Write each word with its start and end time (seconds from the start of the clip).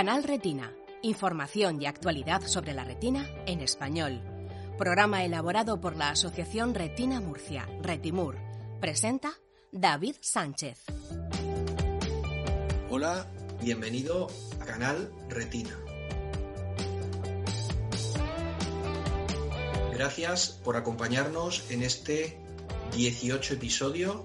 Canal 0.00 0.22
Retina. 0.22 0.72
Información 1.02 1.82
y 1.82 1.84
actualidad 1.84 2.40
sobre 2.46 2.72
la 2.72 2.84
retina 2.84 3.28
en 3.44 3.60
español. 3.60 4.22
Programa 4.78 5.26
elaborado 5.26 5.78
por 5.78 5.94
la 5.94 6.08
Asociación 6.08 6.74
Retina 6.74 7.20
Murcia, 7.20 7.68
Retimur. 7.82 8.38
Presenta 8.80 9.34
David 9.72 10.14
Sánchez. 10.22 10.84
Hola, 12.88 13.30
bienvenido 13.60 14.28
a 14.58 14.64
Canal 14.64 15.12
Retina. 15.28 15.78
Gracias 19.92 20.48
por 20.64 20.78
acompañarnos 20.78 21.70
en 21.70 21.82
este 21.82 22.38
18 22.96 23.52
episodio 23.52 24.24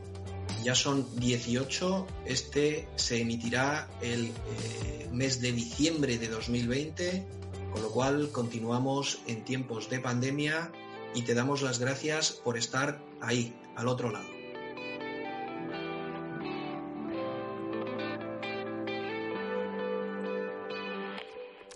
ya 0.63 0.76
son 0.76 1.08
18, 1.20 2.08
este 2.26 2.88
se 2.95 3.22
emitirá 3.22 3.88
el 4.02 4.26
eh, 4.26 5.09
mes 5.12 5.41
de 5.41 5.52
diciembre 5.52 6.17
de 6.17 6.28
2020, 6.28 7.25
con 7.72 7.81
lo 7.81 7.89
cual 7.89 8.30
continuamos 8.31 9.20
en 9.28 9.44
tiempos 9.44 9.89
de 9.89 10.00
pandemia 10.00 10.72
y 11.14 11.22
te 11.22 11.33
damos 11.33 11.61
las 11.61 11.80
gracias 11.80 12.31
por 12.31 12.58
estar 12.58 13.00
ahí, 13.22 13.55
al 13.75 13.88
otro 13.88 14.11
lado. 14.11 14.36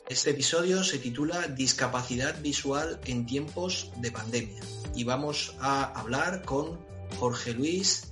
Este 0.09 0.31
episodio 0.31 0.83
se 0.83 0.97
titula 0.97 1.47
Discapacidad 1.47 2.41
visual 2.41 2.99
en 3.05 3.27
tiempos 3.27 3.91
de 3.97 4.11
pandemia 4.11 4.59
y 4.95 5.03
vamos 5.03 5.55
a 5.59 5.83
hablar 5.99 6.41
con 6.43 6.79
Jorge 7.19 7.53
Luis 7.53 8.11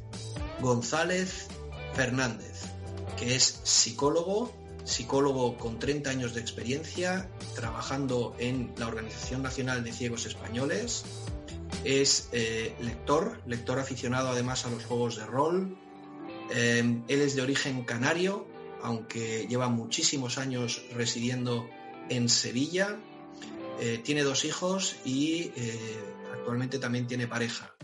González 0.61 1.47
Fernández, 1.93 2.63
que 3.17 3.35
es 3.35 3.61
psicólogo, 3.63 4.53
psicólogo 4.83 5.57
con 5.57 5.79
30 5.79 6.09
años 6.09 6.33
de 6.33 6.41
experiencia, 6.41 7.29
trabajando 7.55 8.35
en 8.39 8.73
la 8.77 8.87
Organización 8.87 9.43
Nacional 9.43 9.83
de 9.83 9.91
Ciegos 9.91 10.25
Españoles. 10.25 11.03
Es 11.83 12.29
eh, 12.31 12.75
lector, 12.81 13.41
lector 13.45 13.79
aficionado 13.79 14.29
además 14.29 14.65
a 14.65 14.69
los 14.69 14.85
juegos 14.85 15.17
de 15.17 15.25
rol. 15.25 15.77
Eh, 16.51 17.01
él 17.07 17.21
es 17.21 17.35
de 17.35 17.41
origen 17.41 17.83
canario, 17.83 18.47
aunque 18.81 19.45
lleva 19.47 19.67
muchísimos 19.67 20.37
años 20.37 20.81
residiendo 20.93 21.69
en 22.09 22.29
Sevilla. 22.29 22.97
Eh, 23.79 24.01
tiene 24.03 24.23
dos 24.23 24.45
hijos 24.45 24.95
y 25.05 25.51
actualmente 26.33 26.79
también 26.79 27.05
tiene 27.05 27.27
pareja. 27.27 27.76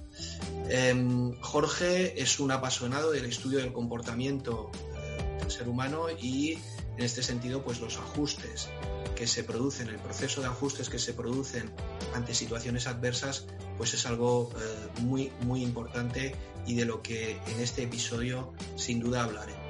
Em, 0.69 1.33
Jorge 1.41 2.21
es 2.21 2.39
un 2.39 2.51
apasionado 2.51 3.11
del 3.11 3.25
estudio 3.25 3.59
del 3.59 3.73
comportamiento 3.73 4.71
eh, 4.95 5.37
del 5.39 5.51
ser 5.51 5.67
humano 5.67 6.07
y 6.09 6.53
en 6.97 7.03
este 7.03 7.21
sentido 7.21 7.63
pues 7.63 7.79
los 7.81 7.97
ajustes 7.97 8.69
que 9.15 9.27
se 9.27 9.43
producen, 9.43 9.89
el 9.89 9.99
proceso 9.99 10.41
de 10.41 10.47
ajustes 10.47 10.89
que 10.89 10.99
se 10.99 11.13
producen 11.13 11.71
ante 12.15 12.33
situaciones 12.33 12.87
adversas 12.87 13.45
pues 13.77 13.93
es 13.93 14.05
algo 14.05 14.49
eh, 14.55 15.01
muy 15.01 15.31
muy 15.41 15.63
importante 15.63 16.33
y 16.65 16.75
de 16.75 16.85
lo 16.85 17.01
que 17.01 17.31
en 17.47 17.59
este 17.59 17.83
episodio 17.83 18.53
sin 18.75 18.99
duda 18.99 19.23
hablaremos. 19.23 19.61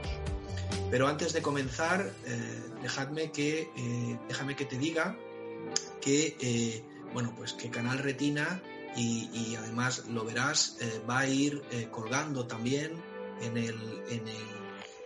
Pero 0.91 1.07
antes 1.07 1.33
de 1.33 1.41
comenzar, 1.41 2.13
eh, 2.27 2.61
dejadme 2.83 3.31
que, 3.31 3.67
déjame 4.27 4.55
que 4.55 4.65
te 4.65 4.77
diga 4.77 5.17
que, 6.01 6.83
bueno, 7.13 7.33
pues 7.35 7.53
que 7.53 7.71
Canal 7.71 7.97
Retina 7.97 8.61
y, 8.95 9.55
además 9.55 10.05
lo 10.07 10.23
verás, 10.25 10.77
eh, 10.79 11.01
va 11.09 11.19
a 11.19 11.27
ir 11.27 11.61
eh, 11.71 11.87
colgando 11.91 12.45
también 12.45 12.91
en 13.41 13.57
el, 13.57 13.75
en 14.09 14.27
el, 14.27 14.63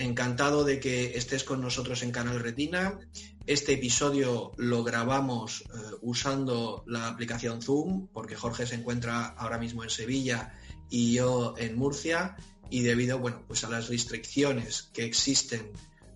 Encantado 0.00 0.64
de 0.64 0.80
que 0.80 1.18
estés 1.18 1.44
con 1.44 1.60
nosotros 1.60 2.02
en 2.02 2.10
Canal 2.10 2.40
Retina. 2.40 2.98
Este 3.46 3.74
episodio 3.74 4.52
lo 4.56 4.82
grabamos 4.82 5.60
eh, 5.60 5.66
usando 6.00 6.82
la 6.86 7.06
aplicación 7.06 7.60
Zoom, 7.60 8.08
porque 8.08 8.34
Jorge 8.34 8.66
se 8.66 8.76
encuentra 8.76 9.26
ahora 9.26 9.58
mismo 9.58 9.84
en 9.84 9.90
Sevilla 9.90 10.54
y 10.88 11.12
yo 11.12 11.54
en 11.58 11.76
Murcia, 11.76 12.34
y 12.70 12.80
debido 12.80 13.18
bueno, 13.18 13.44
pues 13.46 13.62
a 13.64 13.68
las 13.68 13.88
restricciones 13.88 14.88
que 14.94 15.04
existen 15.04 15.70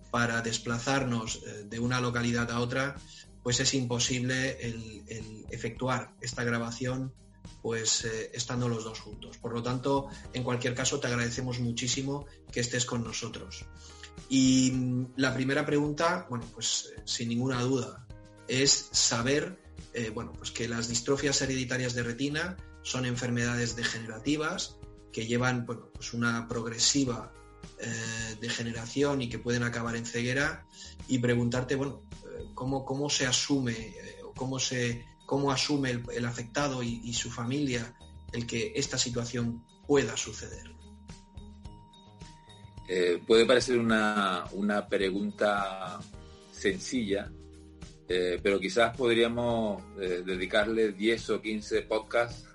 para 0.09 0.41
desplazarnos 0.41 1.43
eh, 1.45 1.65
de 1.69 1.79
una 1.79 2.01
localidad 2.01 2.49
a 2.49 2.61
otra, 2.61 2.95
pues 3.43 3.59
es 3.59 3.75
imposible 3.75 4.57
efectuar 5.51 6.15
esta 6.21 6.43
grabación 6.43 7.13
pues 7.65 8.05
eh, 8.05 8.29
estando 8.31 8.69
los 8.69 8.83
dos 8.83 8.99
juntos. 8.99 9.39
Por 9.39 9.51
lo 9.51 9.63
tanto, 9.63 10.07
en 10.33 10.43
cualquier 10.43 10.75
caso, 10.75 10.99
te 10.99 11.07
agradecemos 11.07 11.59
muchísimo 11.59 12.27
que 12.51 12.59
estés 12.59 12.85
con 12.85 13.03
nosotros. 13.03 13.65
Y 14.29 14.69
mm, 14.71 15.13
la 15.15 15.33
primera 15.33 15.65
pregunta, 15.65 16.27
bueno, 16.29 16.45
pues 16.53 16.93
eh, 16.95 17.01
sin 17.05 17.27
ninguna 17.27 17.59
duda, 17.63 18.05
es 18.47 18.89
saber, 18.91 19.57
eh, 19.95 20.11
bueno, 20.11 20.31
pues 20.33 20.51
que 20.51 20.67
las 20.67 20.89
distrofias 20.89 21.41
hereditarias 21.41 21.95
de 21.95 22.03
retina 22.03 22.55
son 22.83 23.03
enfermedades 23.03 23.75
degenerativas 23.75 24.77
que 25.11 25.25
llevan, 25.25 25.65
bueno, 25.65 25.89
pues 25.91 26.13
una 26.13 26.47
progresiva 26.47 27.33
degeneración 28.39 29.23
y 29.23 29.29
que 29.29 29.39
pueden 29.39 29.63
acabar 29.63 29.95
en 29.95 30.05
ceguera 30.05 30.67
y 31.07 31.17
preguntarte, 31.17 31.73
bueno, 31.73 32.03
cómo, 32.53 32.85
cómo 32.85 33.09
se 33.09 33.25
asume, 33.25 33.95
cómo 34.35 34.59
se 34.59 35.03
cómo 35.25 35.51
asume 35.51 36.03
el, 36.13 36.25
afectado 36.25 36.83
y, 36.83 37.13
su 37.13 37.29
familia 37.31 37.95
el 38.31 38.45
que 38.45 38.73
esta 38.75 38.97
situación 38.97 39.63
pueda 39.87 40.15
suceder. 40.15 40.73
Eh, 42.87 43.21
puede 43.25 43.45
parecer 43.45 43.79
una, 43.79 44.45
pregunta 44.89 45.99
sencilla, 46.51 47.31
eh, 48.07 48.39
pero 48.41 48.59
quizás 48.59 48.95
podríamos 48.95 49.81
eh, 49.99 50.21
dedicarle 50.25 50.91
10 50.91 51.29
o 51.31 51.41
15 51.41 51.81
podcasts 51.83 52.47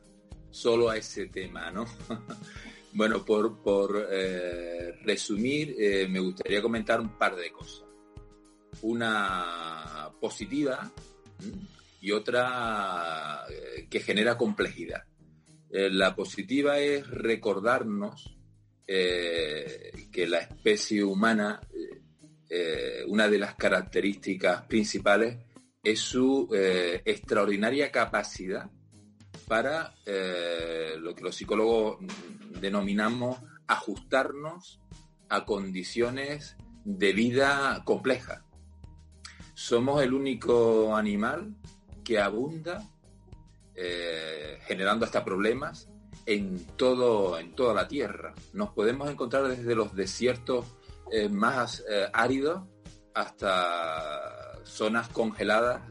solo 0.50 0.88
a 0.88 0.96
ese 0.96 1.26
tema, 1.26 1.70
¿no? 1.70 1.86
bueno, 2.92 3.24
por, 3.24 4.08
eh, 4.10 4.94
resumir, 5.02 5.76
me 6.08 6.20
gustaría 6.20 6.62
comentar 6.62 7.00
un 7.00 7.18
par 7.18 7.34
de 7.34 7.50
cosas. 7.50 7.84
Una 8.82 10.10
positiva 10.20 10.90
y 12.00 12.12
otra 12.12 13.44
eh, 13.48 13.86
que 13.88 14.00
genera 14.00 14.36
complejidad. 14.36 15.04
la 15.70 16.16
positiva 16.16 16.78
es 16.78 17.06
recordarnos 17.06 18.36
que 18.86 20.26
la 20.26 20.38
especie 20.38 21.04
humana, 21.04 21.60
una 23.06 23.28
de 23.28 23.38
las 23.38 23.54
características 23.54 24.62
principales 24.62 25.38
es 25.84 26.00
su 26.00 26.48
extraordinaria 27.04 27.92
capacidad 27.92 28.68
para 29.50 29.96
eh, 30.06 30.94
lo 31.00 31.12
que 31.12 31.24
los 31.24 31.34
psicólogos 31.34 31.98
denominamos 32.60 33.40
ajustarnos 33.66 34.80
a 35.28 35.44
condiciones 35.44 36.56
de 36.84 37.12
vida 37.12 37.82
compleja. 37.84 38.44
Somos 39.54 40.04
el 40.04 40.14
único 40.14 40.94
animal 40.94 41.56
que 42.10 42.18
abunda 42.18 42.82
eh, 43.76 44.58
generando 44.66 45.04
hasta 45.04 45.24
problemas 45.24 45.88
en, 46.26 46.58
todo, 46.76 47.38
en 47.38 47.54
toda 47.54 47.72
la 47.72 47.86
Tierra. 47.86 48.34
Nos 48.52 48.70
podemos 48.70 49.08
encontrar 49.08 49.46
desde 49.46 49.76
los 49.76 49.94
desiertos 49.94 50.66
eh, 51.12 51.28
más 51.28 51.84
áridos 52.12 52.64
hasta 53.14 54.58
zonas 54.64 55.08
congeladas 55.10 55.82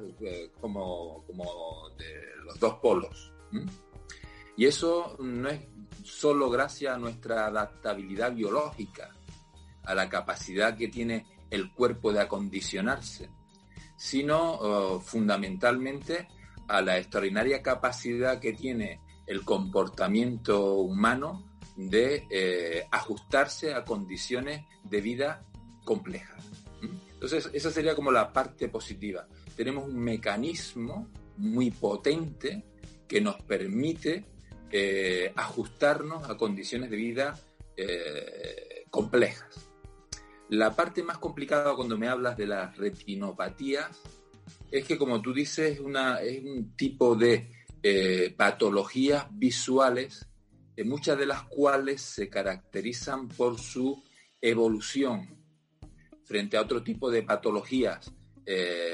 como, 0.59 1.23
como 1.25 1.89
de 1.97 2.13
los 2.43 2.59
dos 2.59 2.73
polos. 2.81 3.31
Y 4.57 4.65
eso 4.65 5.15
no 5.19 5.47
es 5.47 5.61
solo 6.03 6.49
gracias 6.49 6.93
a 6.93 6.99
nuestra 6.99 7.45
adaptabilidad 7.45 8.33
biológica, 8.33 9.15
a 9.85 9.95
la 9.95 10.09
capacidad 10.09 10.75
que 10.75 10.89
tiene 10.89 11.25
el 11.49 11.71
cuerpo 11.71 12.11
de 12.11 12.19
acondicionarse, 12.19 13.29
sino 13.99 14.53
oh, 14.53 14.99
fundamentalmente 15.01 16.29
a 16.69 16.81
la 16.81 16.97
extraordinaria 16.97 17.61
capacidad 17.61 18.39
que 18.39 18.53
tiene 18.53 19.01
el 19.27 19.43
comportamiento 19.43 20.75
humano 20.75 21.51
de 21.75 22.25
eh, 22.31 22.87
ajustarse 22.91 23.73
a 23.73 23.83
condiciones 23.83 24.65
de 24.85 25.01
vida 25.01 25.45
complejas. 25.83 26.45
Entonces, 27.13 27.49
esa 27.51 27.71
sería 27.71 27.93
como 27.93 28.11
la 28.11 28.31
parte 28.31 28.69
positiva. 28.69 29.27
Tenemos 29.57 29.89
un 29.89 29.99
mecanismo 29.99 31.09
muy 31.35 31.69
potente 31.69 32.63
que 33.05 33.19
nos 33.19 33.41
permite 33.41 34.23
eh, 34.71 35.33
ajustarnos 35.35 36.29
a 36.29 36.37
condiciones 36.37 36.89
de 36.89 36.95
vida 36.95 37.37
eh, 37.75 38.85
complejas. 38.89 39.68
La 40.49 40.75
parte 40.75 41.03
más 41.03 41.17
complicada 41.17 41.75
cuando 41.75 41.97
me 41.97 42.07
hablas 42.07 42.37
de 42.37 42.47
las 42.47 42.75
retinopatías 42.77 43.89
es 44.71 44.85
que, 44.85 44.97
como 44.97 45.21
tú 45.21 45.33
dices, 45.33 45.73
es, 45.73 45.79
una, 45.79 46.21
es 46.21 46.43
un 46.43 46.75
tipo 46.75 47.15
de 47.15 47.51
eh, 47.83 48.33
patologías 48.35 49.27
visuales, 49.31 50.27
muchas 50.85 51.17
de 51.17 51.25
las 51.25 51.43
cuales 51.43 52.01
se 52.01 52.29
caracterizan 52.29 53.27
por 53.27 53.59
su 53.59 54.01
evolución 54.41 55.37
frente 56.23 56.55
a 56.55 56.61
otro 56.61 56.81
tipo 56.83 57.11
de 57.11 57.23
patologías 57.23 58.13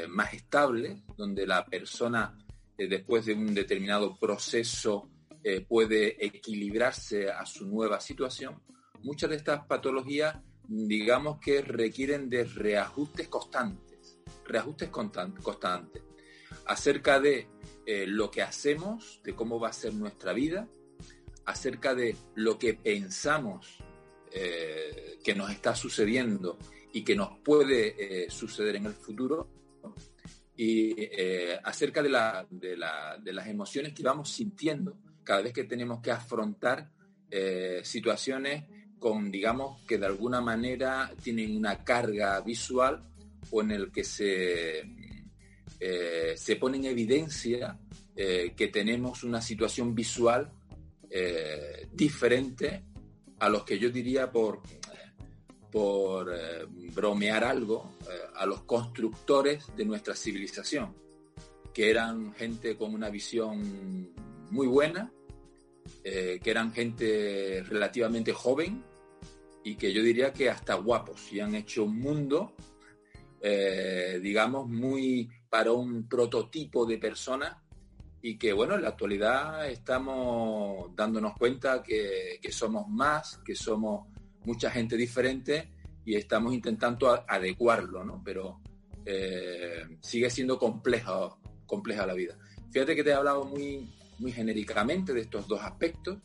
más 0.09 0.33
estables, 0.33 0.99
donde 1.15 1.47
la 1.47 1.65
persona 1.65 2.35
eh, 2.77 2.87
después 2.87 3.25
de 3.25 3.33
un 3.33 3.53
determinado 3.53 4.17
proceso 4.17 5.09
eh, 5.43 5.61
puede 5.61 6.23
equilibrarse 6.25 7.29
a 7.29 7.45
su 7.45 7.67
nueva 7.67 8.01
situación, 8.01 8.61
muchas 9.01 9.29
de 9.29 9.37
estas 9.37 9.65
patologías, 9.65 10.37
digamos 10.67 11.39
que 11.39 11.61
requieren 11.61 12.29
de 12.29 12.45
reajustes 12.45 13.27
constantes, 13.27 14.19
reajustes 14.45 14.89
constantes, 14.89 16.03
acerca 16.65 17.19
de 17.19 17.47
eh, 17.85 18.05
lo 18.07 18.31
que 18.31 18.41
hacemos, 18.41 19.21
de 19.23 19.35
cómo 19.35 19.59
va 19.59 19.69
a 19.69 19.73
ser 19.73 19.93
nuestra 19.93 20.33
vida, 20.33 20.67
acerca 21.45 21.93
de 21.93 22.15
lo 22.35 22.57
que 22.57 22.73
pensamos 22.73 23.77
que 25.23 25.33
nos 25.33 25.49
está 25.49 25.73
sucediendo 25.73 26.57
y 26.91 27.05
que 27.05 27.15
nos 27.15 27.39
puede 27.39 28.29
suceder 28.29 28.75
en 28.75 28.85
el 28.87 28.93
futuro, 28.93 29.47
y 30.57 30.95
eh, 30.97 31.59
acerca 31.63 32.01
de, 32.01 32.09
la, 32.09 32.47
de, 32.49 32.77
la, 32.77 33.17
de, 33.21 33.33
las 33.33 33.47
emociones 33.47 33.93
que 33.93 34.03
vamos 34.03 34.31
sintiendo 34.31 34.97
cada 35.23 35.41
vez 35.41 35.53
que 35.53 35.65
tenemos 35.65 36.01
que 36.01 36.11
afrontar 36.11 36.89
eh, 37.29 37.81
situaciones 37.83 38.63
con, 38.99 39.31
digamos, 39.31 39.81
que 39.85 39.97
de 39.97 40.05
alguna 40.05 40.41
manera 40.41 41.11
tienen 41.21 41.55
una 41.55 41.83
carga 41.83 42.39
visual 42.41 43.03
o 43.51 43.61
en 43.61 43.71
el 43.71 43.91
que 43.91 44.03
se, 44.03 44.79
eh, 45.79 46.33
se 46.35 46.55
pone 46.55 46.77
en 46.77 46.85
evidencia 46.85 47.79
que 48.15 48.69
tenemos 48.71 49.25
una 49.25 49.41
situación 49.41 49.93
visual 49.93 50.49
diferente 51.91 52.85
a 53.39 53.49
los 53.49 53.65
que 53.65 53.77
yo 53.77 53.89
diría 53.89 54.31
por 54.31 54.61
por 55.75 56.33
eh, 56.33 56.65
bromear 56.93 57.43
algo 57.43 57.97
eh, 58.03 58.13
a 58.35 58.45
los 58.45 58.61
constructores 58.61 59.65
de 59.75 59.83
nuestra 59.83 60.15
civilización, 60.15 60.95
que 61.73 61.89
eran 61.89 62.33
gente 62.35 62.77
con 62.77 62.93
una 62.93 63.09
visión 63.09 64.09
muy 64.51 64.67
buena, 64.67 65.11
eh, 66.03 66.39
que 66.43 66.51
eran 66.51 66.73
gente 66.73 67.63
relativamente 67.67 68.33
joven 68.33 68.83
y 69.63 69.75
que 69.75 69.91
yo 69.93 70.03
diría 70.03 70.33
que 70.33 70.49
hasta 70.49 70.75
guapos 70.75 71.31
y 71.31 71.39
han 71.39 71.55
hecho 71.55 71.83
un 71.83 71.99
mundo, 71.99 72.53
digamos, 74.21 74.67
muy 74.67 75.29
para 75.49 75.71
un 75.71 76.07
prototipo 76.09 76.85
de 76.85 76.97
persona 76.97 77.63
y 78.27 78.39
que 78.39 78.53
bueno, 78.53 78.73
en 78.73 78.81
la 78.81 78.89
actualidad 78.89 79.69
estamos 79.69 80.89
dándonos 80.95 81.37
cuenta 81.37 81.83
que, 81.83 82.39
somos 82.49 82.87
más, 82.87 83.39
que 83.45 83.53
somos 83.53 84.07
mucha 84.45 84.71
gente 84.71 84.97
diferente 84.97 85.69
y 86.03 86.15
estamos 86.15 86.55
intentando 86.55 87.23
adecuarlo, 87.27 88.03
¿no? 88.03 88.23
Pero 88.25 88.61
eh, 89.05 89.85
sigue 90.01 90.31
siendo 90.31 90.57
compleja 90.57 92.07
la 92.07 92.13
vida. 92.15 92.35
Fíjate 92.71 92.95
que 92.95 93.03
te 93.03 93.11
he 93.11 93.13
hablado 93.13 93.45
muy, 93.45 93.87
muy 94.19 94.31
genéricamente 94.31 95.13
de 95.13 95.21
estos 95.21 95.47
dos 95.47 95.61
aspectos, 95.61 96.17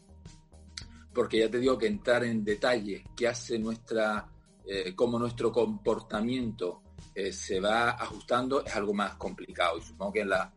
porque 1.13 1.39
ya 1.39 1.51
te 1.51 1.59
digo 1.59 1.77
que 1.77 1.87
entrar 1.87 2.25
en 2.25 2.45
detalle 2.45 3.05
qué 3.17 3.29
hace 3.29 3.59
nuestra, 3.59 4.27
eh, 4.65 4.95
cómo 4.95 5.19
nuestro 5.19 5.51
comportamiento 5.51 6.83
eh, 7.15 7.33
se 7.33 7.61
va 7.61 7.91
ajustando 7.91 8.65
es 8.65 8.75
algo 8.75 8.95
más 8.95 9.17
complicado 9.17 9.79
y 9.79 9.83
supongo 9.83 10.13
que 10.13 10.21
en 10.21 10.29
la, 10.29 10.55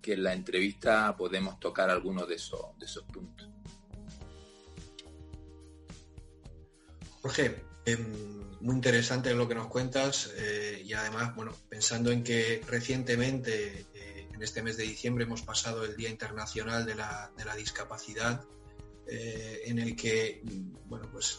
que 0.00 0.14
en 0.14 0.22
la 0.22 0.32
entrevista 0.32 1.14
podemos 1.16 1.60
tocar 1.60 1.90
algunos 1.90 2.26
de 2.28 2.36
esos, 2.36 2.78
de 2.78 2.86
esos 2.86 3.04
puntos. 3.04 3.48
Jorge, 7.20 7.64
em, 7.84 8.42
muy 8.62 8.74
interesante 8.74 9.34
lo 9.34 9.46
que 9.46 9.54
nos 9.54 9.68
cuentas 9.68 10.32
eh, 10.36 10.82
y 10.84 10.92
además, 10.92 11.34
bueno, 11.36 11.52
pensando 11.68 12.10
en 12.10 12.24
que 12.24 12.62
recientemente, 12.66 13.86
en 14.42 14.44
este 14.44 14.60
mes 14.60 14.76
de 14.76 14.82
diciembre, 14.82 15.22
hemos 15.22 15.42
pasado 15.42 15.84
el 15.84 15.96
Día 15.96 16.10
Internacional 16.10 16.84
de 16.84 16.96
la, 16.96 17.30
Discapacidad, 17.56 18.44
eh, 19.06 19.62
en 19.66 19.78
el 19.78 19.94
que, 19.94 20.42
bueno, 20.86 21.08
pues 21.12 21.38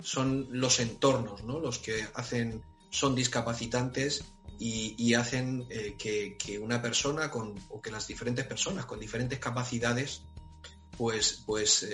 son 0.00 0.46
los 0.52 0.78
entornos, 0.78 1.42
¿no? 1.42 1.58
Los 1.58 1.80
que 1.80 2.06
hacen, 2.14 2.62
son 2.90 3.16
discapacitantes 3.16 4.24
y, 4.60 5.14
hacen 5.14 5.66
que, 5.98 6.36
que, 6.38 6.60
una 6.60 6.80
persona 6.80 7.28
con, 7.28 7.58
o 7.70 7.82
que 7.82 7.90
las 7.90 8.06
diferentes 8.06 8.46
personas 8.46 8.86
con 8.86 9.00
diferentes 9.00 9.40
capacidades, 9.40 10.22
pues, 10.96 11.42
pues 11.44 11.88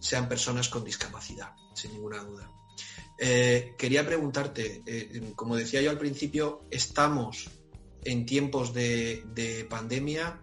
sean 0.00 0.28
personas 0.28 0.68
con 0.68 0.82
discapacidad, 0.82 1.54
sin 1.72 1.92
ninguna 1.92 2.18
duda. 2.24 2.50
Eh, 3.16 3.76
quería 3.78 4.04
preguntarte, 4.04 4.82
eh, 4.86 5.32
como 5.36 5.54
decía 5.54 5.80
yo 5.82 5.90
al 5.90 5.98
principio, 5.98 6.64
estamos 6.68 7.48
en 8.04 8.26
tiempos 8.26 8.72
de, 8.74 9.66
pandemia 9.68 10.40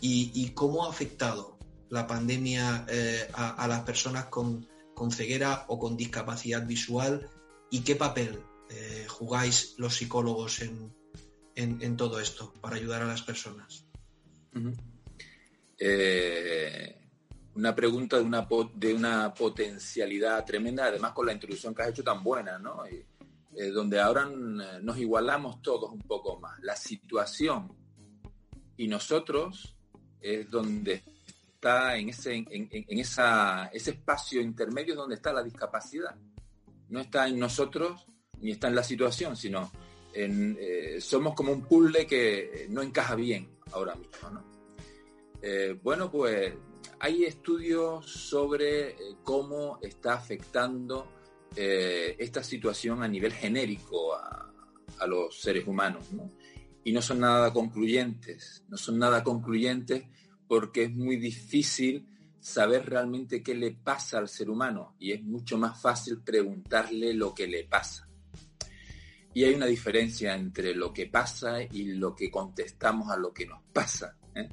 y, 0.00 0.50
cómo 0.50 0.84
ha 0.84 0.90
afectado 0.90 1.58
la 1.88 2.06
pandemia 2.06 2.86
eh, 2.88 3.28
a, 3.34 3.66
las 3.68 3.80
personas 3.80 4.26
con, 4.26 4.66
ceguera 5.10 5.64
o 5.68 5.78
con 5.78 5.96
discapacidad 5.96 6.66
visual 6.66 7.28
y 7.70 7.80
qué 7.80 7.96
papel 7.96 8.40
jugáis 9.08 9.74
los 9.78 9.96
psicólogos 9.96 10.62
en, 10.62 11.96
todo 11.96 12.20
esto 12.20 12.52
para 12.60 12.76
ayudar 12.76 13.02
a 13.02 13.06
las 13.06 13.22
personas 13.22 13.86
una 17.54 17.74
pregunta 17.74 18.18
de 18.74 18.94
una 18.94 19.34
potencialidad 19.34 20.44
tremenda, 20.44 20.86
además 20.86 21.12
con 21.12 21.26
la 21.26 21.32
introducción 21.32 21.74
que 21.74 21.82
has 21.82 21.88
hecho 21.88 22.04
tan 22.04 22.22
buena, 22.22 22.58
¿no? 22.58 22.84
Eh, 23.56 23.70
donde 23.70 24.00
ahora 24.00 24.26
nos 24.26 24.96
igualamos 24.98 25.60
todos 25.60 25.90
un 25.92 26.02
poco 26.02 26.38
más. 26.38 26.60
La 26.62 26.76
situación 26.76 27.72
y 28.76 28.86
nosotros 28.86 29.74
es 30.20 30.48
donde 30.48 31.02
está 31.54 31.96
en 31.96 32.10
ese, 32.10 32.34
en, 32.34 32.98
esa, 32.98 33.66
ese 33.72 33.90
espacio 33.90 34.40
intermedio 34.40 34.94
donde 34.94 35.16
está 35.16 35.32
la 35.32 35.42
discapacidad. 35.42 36.14
No 36.88 37.00
está 37.00 37.28
en 37.28 37.38
nosotros 37.38 38.06
ni 38.40 38.52
está 38.52 38.68
en 38.68 38.76
la 38.76 38.82
situación, 38.82 39.36
sino 39.36 39.70
en, 40.14 40.56
eh, 40.60 41.00
somos 41.00 41.34
como 41.34 41.52
un 41.52 41.62
puzzle 41.62 42.06
que 42.06 42.66
no 42.70 42.82
encaja 42.82 43.14
bien 43.14 43.48
ahora 43.72 43.94
mismo. 43.94 44.42
Eh, 45.42 45.78
bueno, 45.82 46.10
pues 46.10 46.52
hay 46.98 47.24
estudios 47.24 48.06
sobre 48.06 48.90
eh, 48.90 48.96
cómo 49.22 49.78
está 49.82 50.14
afectando 50.14 51.08
esta 51.56 52.42
situación 52.42 53.02
a 53.02 53.08
nivel 53.08 53.32
genérico 53.32 54.14
a, 54.14 54.52
a 54.98 55.06
los 55.06 55.40
seres 55.40 55.66
humanos. 55.66 56.12
¿no? 56.12 56.30
y 56.84 56.92
no 56.92 57.02
son 57.02 57.20
nada 57.20 57.52
concluyentes, 57.52 58.64
no 58.68 58.76
son 58.76 58.98
nada 58.98 59.22
concluyentes 59.22 60.04
porque 60.48 60.84
es 60.84 60.92
muy 60.92 61.16
difícil 61.16 62.06
saber 62.40 62.86
realmente 62.86 63.42
qué 63.42 63.54
le 63.54 63.72
pasa 63.72 64.18
al 64.18 64.28
ser 64.28 64.48
humano 64.48 64.96
y 64.98 65.12
es 65.12 65.22
mucho 65.22 65.58
más 65.58 65.80
fácil 65.80 66.22
preguntarle 66.22 67.12
lo 67.14 67.34
que 67.34 67.46
le 67.46 67.64
pasa. 67.64 68.08
Y 69.32 69.44
hay 69.44 69.54
una 69.54 69.66
diferencia 69.66 70.34
entre 70.34 70.74
lo 70.74 70.92
que 70.92 71.06
pasa 71.06 71.62
y 71.62 71.92
lo 71.92 72.16
que 72.16 72.30
contestamos 72.30 73.10
a 73.10 73.16
lo 73.16 73.32
que 73.32 73.46
nos 73.46 73.62
pasa. 73.72 74.16
¿eh? 74.34 74.48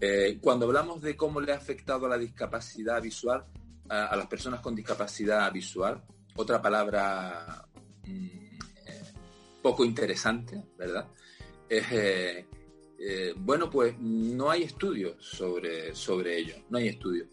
Eh, 0.00 0.38
cuando 0.40 0.66
hablamos 0.66 1.02
de 1.02 1.16
cómo 1.16 1.40
le 1.40 1.52
ha 1.52 1.56
afectado 1.56 2.08
la 2.08 2.18
discapacidad 2.18 3.00
visual 3.00 3.46
a, 3.88 4.16
las 4.16 4.26
personas 4.26 4.60
con 4.60 4.74
discapacidad 4.74 5.50
visual, 5.52 6.02
otra 6.36 6.60
palabra 6.60 7.66
mm, 8.04 8.26
eh, 8.86 9.02
poco 9.62 9.84
interesante, 9.84 10.62
¿verdad? 10.76 11.08
Eh, 11.68 12.46
eh, 12.98 13.34
bueno, 13.36 13.68
pues 13.70 13.98
no 13.98 14.50
hay 14.50 14.62
estudios 14.62 15.24
sobre, 15.24 15.94
sobre 15.94 16.38
ello, 16.38 16.56
no 16.70 16.78
hay 16.78 16.88
estudios. 16.88 17.28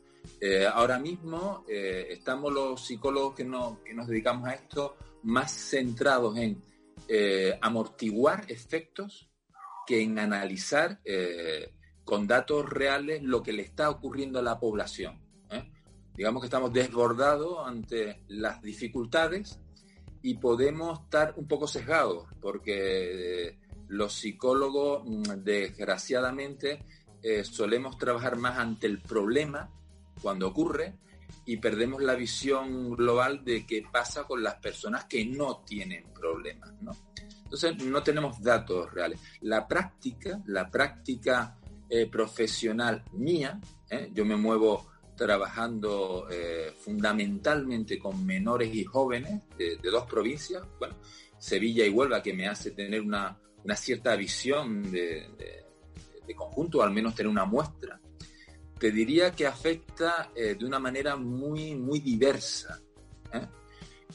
Ahora 0.74 1.00
mismo 1.00 1.66
estamos 1.68 2.52
los 2.52 2.86
psicólogos 2.86 3.34
que, 3.36 3.44
que 3.86 3.94
nos 3.94 4.08
dedicamos 4.08 4.48
a 4.48 4.54
esto 4.54 4.96
más 5.24 5.52
centrados 5.52 6.38
en 6.38 6.62
amortiguar 7.62 8.46
efectos 8.50 9.30
que 9.86 10.02
en 10.02 10.20
analizar 10.20 11.00
con 12.04 12.28
datos 12.28 12.70
reales 12.70 13.22
lo 13.24 13.42
que 13.42 13.54
le 13.54 13.64
está 13.64 13.90
ocurriendo 13.90 14.40
a 14.40 14.42
la 14.42 14.60
población. 14.60 15.23
Digamos 16.16 16.42
que 16.42 16.48
estamos 16.48 16.72
desbordados 16.72 17.66
ante 17.66 18.24
las 18.28 18.62
dificultades 18.62 19.60
y 20.22 20.36
podemos 20.36 21.02
estar 21.02 21.34
un 21.38 21.48
poco 21.48 21.68
sesgados 21.68 22.28
porque 22.40 23.58
los 23.88 24.14
psicólogos, 24.14 25.04
mm, 25.06 25.44
desgraciadamente, 25.44 26.84
eh, 27.22 27.44
solemos 27.44 27.98
trabajar 27.98 28.38
más 28.38 28.58
ante 28.58 28.88
el 28.88 29.00
problema 29.02 29.70
cuando 30.22 30.48
ocurre 30.48 30.96
y 31.46 31.58
perdemos 31.58 32.02
la 32.02 32.16
visión 32.16 32.92
global 32.92 33.44
de 33.44 33.66
qué 33.66 33.84
pasa 33.92 34.24
con 34.24 34.42
las 34.42 34.56
personas 34.56 35.06
que 35.06 35.26
no 35.26 35.64
tienen 35.66 36.06
problemas. 36.14 36.72
¿no? 36.82 36.92
Entonces, 37.44 37.84
no 37.86 38.02
tenemos 38.02 38.42
datos 38.42 38.92
reales. 38.94 39.20
La 39.42 39.68
práctica, 39.68 40.42
la 40.48 40.70
práctica 40.70 41.58
eh, 41.90 42.08
profesional 42.08 43.04
mía, 43.14 43.60
¿eh? 43.90 44.10
yo 44.14 44.26
me 44.26 44.36
muevo 44.36 44.93
trabajando 45.16 46.28
fundamentalmente 46.80 48.00
con 48.00 48.26
menores 48.26 48.74
y 48.74 48.84
jóvenes 48.84 49.42
de, 49.58 49.78
de, 49.78 49.90
dos 49.90 50.06
provincias, 50.06 50.64
bueno, 50.80 50.96
Sevilla 51.38 51.86
y 51.86 51.90
Huelva, 51.90 52.24
que 52.24 52.34
me 52.34 52.48
hace 52.48 52.72
tener 52.72 53.02
una, 53.02 53.38
una 53.64 53.76
cierta 53.76 54.16
visión 54.16 54.92
de, 54.92 55.66
conjunto, 56.36 56.80
o 56.80 56.82
al 56.82 56.92
menos 56.92 57.14
tener 57.14 57.30
una 57.30 57.46
muestra, 57.46 58.00
te 58.80 58.92
diría 58.92 59.32
que 59.32 59.46
afecta 59.46 60.32
eh, 60.36 60.56
de 60.56 60.66
una 60.66 60.80
manera 60.80 61.16
muy, 61.16 61.76
muy 61.76 62.00
diversa. 62.00 62.82
¿eh? 63.32 63.48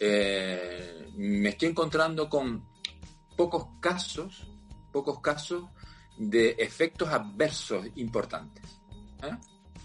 Eh, 0.01 1.11
me 1.17 1.51
estoy 1.51 1.69
encontrando 1.69 2.29
con 2.29 2.67
pocos 3.37 3.69
casos, 3.81 4.51
pocos 4.93 5.21
casos 5.21 5.65
de 6.17 6.51
efectos 6.59 7.09
adversos 7.09 7.87
importantes. 7.97 8.65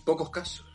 Pocos 0.04 0.30
casos. 0.30 0.66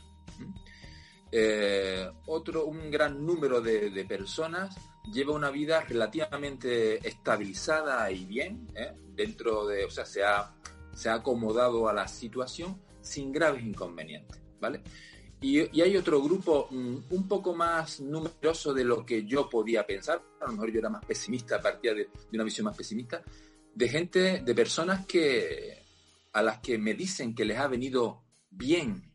Otro, 2.26 2.66
un 2.66 2.90
gran 2.90 3.24
número 3.24 3.60
de, 3.60 3.90
de 3.90 4.04
personas 4.04 4.76
lleva 5.12 5.34
una 5.34 5.50
vida 5.50 5.80
relativamente 5.80 7.06
estabilizada 7.06 8.10
y 8.10 8.24
bien, 8.24 8.68
¿eh? 8.74 8.92
dentro 9.14 9.66
de, 9.66 9.84
o 9.84 9.90
sea, 9.90 10.04
se 10.04 10.22
ha, 10.24 10.54
se 10.94 11.08
ha 11.08 11.14
acomodado 11.14 11.88
a 11.88 11.92
la 11.92 12.06
situación 12.08 12.80
sin 13.00 13.32
graves 13.32 13.62
inconvenientes, 13.62 14.40
¿vale? 14.60 14.82
Y, 15.40 15.80
hay 15.80 15.96
otro 15.96 16.20
grupo 16.20 16.68
mm, 16.70 16.96
un 17.10 17.28
poco 17.28 17.54
más 17.54 18.00
numeroso 18.00 18.74
de 18.74 18.84
lo 18.84 19.06
que 19.06 19.24
yo 19.24 19.48
podía 19.48 19.86
pensar, 19.86 20.22
a 20.40 20.46
lo 20.46 20.52
mejor 20.52 20.72
yo 20.72 20.80
era 20.80 20.90
más 20.90 21.04
pesimista, 21.04 21.56
a 21.56 21.62
partir 21.62 21.94
de, 21.94 22.08
una 22.32 22.44
visión 22.44 22.64
más 22.64 22.76
pesimista, 22.76 23.22
de 23.74 23.88
gente, 23.88 24.40
de 24.40 24.54
personas 24.54 25.06
que 25.06 25.84
a 26.32 26.42
las 26.42 26.58
que 26.58 26.76
me 26.78 26.94
dicen 26.94 27.34
que 27.34 27.44
les 27.44 27.58
ha 27.58 27.68
venido 27.68 28.22
bien 28.50 29.07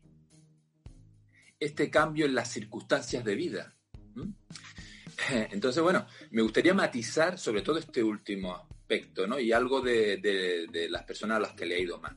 este 1.58 1.90
cambio 1.90 2.26
en 2.26 2.34
las 2.34 2.50
circunstancias 2.50 3.24
de 3.24 3.34
vida. 3.34 3.74
Entonces, 5.50 5.82
bueno, 5.82 6.06
me 6.30 6.42
gustaría 6.42 6.74
matizar 6.74 7.38
sobre 7.38 7.62
todo 7.62 7.78
este 7.78 8.02
último 8.02 8.54
aspecto, 8.54 9.26
¿no? 9.26 9.38
Y 9.38 9.52
algo 9.52 9.80
de, 9.80 10.88
las 10.90 11.04
personas 11.04 11.38
a 11.38 11.40
las 11.40 11.52
que 11.52 11.66
le 11.66 11.76
ha 11.76 11.80
ido 11.80 11.98
mal. 12.00 12.16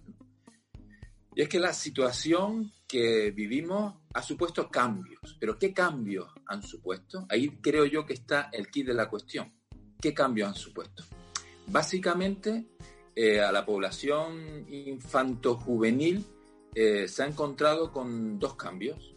Y 1.36 1.41
es 1.41 1.50
que 1.50 1.60
la 1.60 1.72
situación 1.72 2.72
que 2.88 3.32
vivimos 3.32 3.96
ha 4.13 4.24
supuesto 4.24 4.70
cambios. 4.70 5.38
Pero 5.39 5.58
¿qué 5.60 5.72
cambios 5.72 6.29
han 6.48 6.63
supuesto? 6.63 7.27
Ahí 7.29 7.50
creo 7.62 7.86
yo 7.86 8.06
que 8.06 8.13
está 8.13 8.50
el 8.51 8.70
kit 8.70 8.88
de 8.88 8.96
la 8.96 9.08
cuestión. 9.08 9.53
¿Qué 10.01 10.13
cambios 10.13 10.50
han 10.50 10.56
supuesto? 10.56 11.03
Básicamente, 11.67 12.65
eh, 13.15 13.39
a 13.39 13.51
la 13.51 13.65
población 13.65 14.65
infanto-juvenil 14.70 16.25
eh, 16.74 17.08
se 17.08 17.24
ha 17.24 17.27
encontrado 17.27 17.91
con 17.91 18.39
dos 18.39 18.56
cambios 18.56 19.16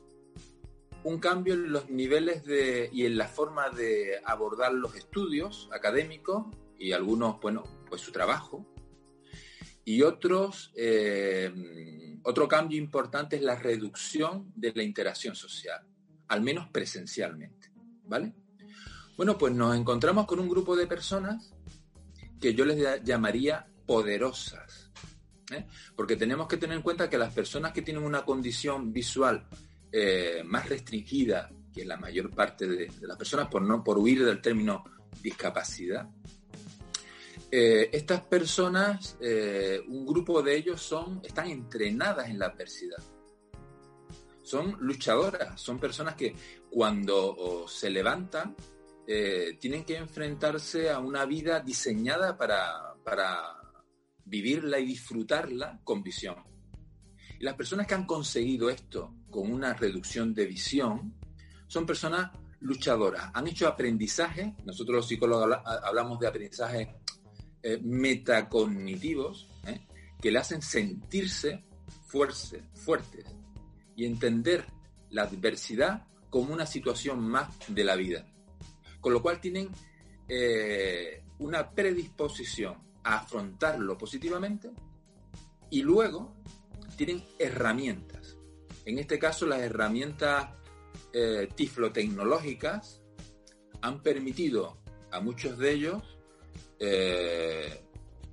un 1.05 1.19
cambio 1.19 1.55
en 1.55 1.73
los 1.73 1.89
niveles 1.89 2.45
de, 2.45 2.91
y 2.93 3.07
en 3.07 3.17
la 3.17 3.29
forma 3.29 3.71
de 3.71 4.21
abordar 4.25 4.73
los 4.73 4.95
estudios 4.95 5.69
académicos 5.73 6.47
y 6.79 6.93
algunos, 6.93 7.41
bueno, 7.41 7.65
pues 7.89 8.01
su 8.01 8.13
trabajo. 8.13 8.67
Y 9.85 10.03
otros, 10.03 10.73
eh, 10.77 12.19
otro 12.23 12.47
cambio 12.47 12.79
importante 12.79 13.37
es 13.37 13.43
la 13.43 13.57
reducción 13.57 14.53
de 14.55 14.73
la 14.75 14.83
interacción 14.83 15.35
social, 15.35 15.81
al 16.29 16.43
menos 16.43 16.69
presencialmente, 16.71 17.73
¿vale? 18.05 18.35
Bueno, 19.17 19.37
pues 19.37 19.55
nos 19.55 19.77
encontramos 19.77 20.27
con 20.27 20.39
un 20.39 20.49
grupo 20.49 20.77
de 20.77 20.87
personas 20.87 21.53
que 22.41 22.55
yo 22.55 22.65
les 22.65 23.03
llamaría 23.05 23.67
poderosas, 23.87 24.91
¿eh? 25.51 25.67
porque 25.97 26.17
tenemos 26.17 26.47
que 26.47 26.57
tener 26.57 26.77
en 26.77 26.83
cuenta 26.83 27.11
que 27.11 27.19
las 27.19 27.33
personas 27.33 27.73
que 27.73 27.83
tienen 27.83 28.05
una 28.05 28.25
condición 28.25 28.93
visual 28.93 29.47
eh, 29.93 30.43
más 30.45 30.69
restringida 30.69 31.51
que 31.73 31.85
la 31.85 31.97
mayor 31.97 32.31
parte 32.31 32.67
de, 32.67 32.91
las 33.03 33.17
personas, 33.17 33.49
por, 33.49 33.63
no, 33.63 33.83
por 33.83 33.99
huir 33.99 34.25
del 34.25 34.41
término 34.41 34.85
discapacidad. 35.21 36.09
Eh, 37.51 37.91
estas 37.93 38.21
personas, 38.23 39.17
eh, 39.21 39.81
un 39.89 40.07
grupo 40.07 40.43
de 40.43 40.57
ellos 40.57 40.81
son, 40.81 41.21
están 41.25 41.49
entrenadas 41.49 42.29
en 42.29 42.39
la 42.39 42.47
adversidad. 42.47 43.03
Son 44.43 44.77
luchadoras, 44.81 45.61
son 45.61 45.79
personas 45.79 46.15
que 46.15 46.35
cuando 46.71 47.67
se 47.69 47.91
levantan 47.91 48.55
tienen 49.59 49.85
que 49.85 49.97
enfrentarse 49.97 50.89
a 50.89 51.01
una 51.01 51.25
vida 51.25 51.59
diseñada 51.59 52.37
para, 52.37 52.95
para 53.03 53.61
vivirla 54.25 54.79
y 54.79 54.87
disfrutarla 54.87 55.81
con 55.83 56.01
visión. 56.05 56.37
Y 57.41 57.43
las 57.43 57.55
personas 57.55 57.89
que 57.89 57.95
han 57.95 58.07
conseguido 58.07 58.71
esto 58.71 59.13
con 59.31 59.51
una 59.51 59.75
reducción 59.75 60.35
de 60.35 60.47
visión, 60.47 61.15
son 61.67 61.87
personas 61.87 62.31
luchadoras. 62.61 63.31
Han 63.35 63.49
hecho 63.49 63.67
aprendizaje, 63.67 64.55
nosotros 64.65 64.97
los 64.97 65.09
psicólogos 65.09 65.59
hablamos 65.65 66.19
de 66.19 66.27
aprendizaje 66.27 66.97
eh, 67.63 67.79
metacognitivos, 67.83 69.49
eh, 69.67 69.87
que 70.21 70.31
le 70.31 70.39
hacen 70.39 70.63
sentirse 70.63 71.65
fuertes, 72.07 72.63
fuertes 72.75 73.25
y 73.97 74.05
entender 74.05 74.67
la 75.11 75.23
adversidad 75.23 76.07
como 76.29 76.53
una 76.53 76.67
situación 76.67 77.21
más 77.21 77.49
de 77.69 77.85
la 77.85 77.97
vida. 77.97 78.27
Con 79.01 79.13
lo 79.13 79.23
cual 79.23 79.41
tienen 79.41 79.71
eh, 80.29 81.23
una 81.39 81.71
predisposición 81.71 82.77
a 83.03 83.19
afrontarlo 83.19 83.97
positivamente 83.97 84.71
y 85.71 85.83
luego 85.83 86.37
tienen 86.97 87.25
herramientas 87.39 88.10
en 88.85 88.99
este 88.99 89.19
caso, 89.19 89.47
las 89.47 89.61
herramientas 89.61 90.51
eh, 91.13 91.49
tiflotecnológicas 91.55 93.01
han 93.83 94.03
permitido 94.03 94.79
a 95.11 95.21
muchos 95.21 95.59
de 95.59 95.73
ellos 95.73 96.03
eh, 96.79 97.85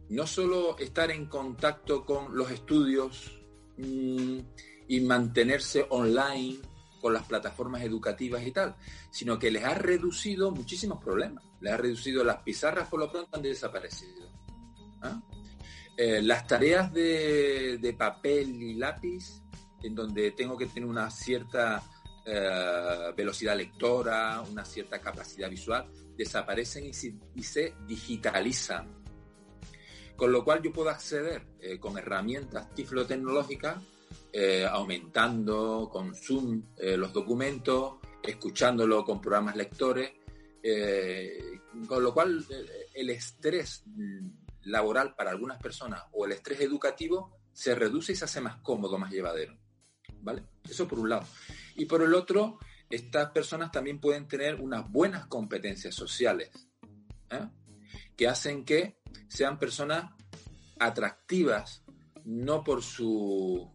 no 0.10 0.26
solo 0.26 0.78
estar 0.78 1.12
en 1.12 1.26
contacto 1.26 2.06
con 2.06 2.36
los 2.36 2.50
estudios 2.52 3.40
mm, 3.78 4.40
y 4.88 5.02
mantenerse 5.02 5.86
online 5.90 6.58
con 7.02 7.14
las 7.14 7.24
plataformas 7.24 7.84
educativas 7.84 8.46
y 8.46 8.52
tal, 8.52 8.76
sino 9.12 9.38
que 9.38 9.52
les 9.52 9.64
ha 9.64 9.74
reducido 9.74 10.52
muchísimos 10.52 11.04
problemas. 11.04 11.44
Les 11.60 11.74
ha 11.74 11.78
reducido 11.78 12.24
las 12.24 12.42
pizarras, 12.42 12.88
por 12.88 13.00
lo 13.00 13.12
pronto 13.12 13.36
han 13.36 13.42
desaparecido. 13.42 14.32
¿ah? 15.02 15.22
Eh, 15.98 16.22
las 16.22 16.48
tareas 16.48 16.92
de, 16.94 17.96
papel 17.98 18.62
y 18.62 18.76
lápiz, 18.76 19.42
en 19.88 19.96
donde 19.96 20.32
tengo 20.32 20.58
que 20.58 20.68
tener 20.68 20.88
una 20.88 21.10
cierta 21.10 21.82
eh, 22.26 23.14
velocidad 23.16 23.56
lectora, 23.56 24.42
una 24.42 24.66
cierta 24.66 25.00
capacidad 25.00 25.50
visual, 25.50 25.90
desaparecen 26.18 26.86
y 26.86 26.94
se, 27.44 27.74
digitalizan. 27.88 29.04
Con 30.16 30.32
lo 30.32 30.44
cual 30.44 30.62
yo 30.62 30.74
puedo 30.74 30.90
acceder 30.90 31.44
eh, 31.62 31.80
con 31.80 31.98
herramientas 31.98 32.74
tiflotecnológicas 32.74 33.78
eh, 34.34 34.66
aumentando 34.66 35.90
con 35.92 36.16
Zoom 36.16 36.64
eh, 36.78 36.98
los 36.98 37.14
documentos, 37.14 37.96
escuchándolo 38.24 39.06
con 39.06 39.22
programas 39.22 39.56
lectores, 39.56 40.12
con 41.88 42.04
lo 42.04 42.14
cual 42.14 42.46
el 42.94 43.10
estrés 43.10 43.86
laboral 44.64 45.16
para 45.16 45.32
algunas 45.32 45.62
personas 45.62 46.04
o 46.12 46.26
el 46.26 46.34
estrés 46.34 46.60
educativo 46.60 47.38
se 47.54 47.74
reduce 47.74 48.12
y 48.12 48.16
se 48.16 48.26
hace 48.26 48.42
más 48.42 48.58
cómodo, 48.58 48.98
más 48.98 49.10
llevadero. 49.10 49.58
Eso 50.64 50.88
por 50.88 51.00
un 51.00 51.10
lado. 51.10 51.26
Y 51.76 51.86
por 51.86 52.02
el 52.02 52.14
otro, 52.14 52.60
estas 52.90 53.32
personas 53.32 53.72
también 53.72 54.00
pueden 54.00 54.28
tener 54.28 54.56
unas 54.62 54.90
buenas 54.90 55.28
competencias 55.28 55.94
sociales, 55.94 56.52
que 58.16 58.28
hacen 58.28 58.66
que 58.66 58.98
sean 59.28 59.60
personas 59.60 60.12
atractivas, 60.80 61.84
no 62.26 62.64
por 62.64 62.84
su 62.84 63.72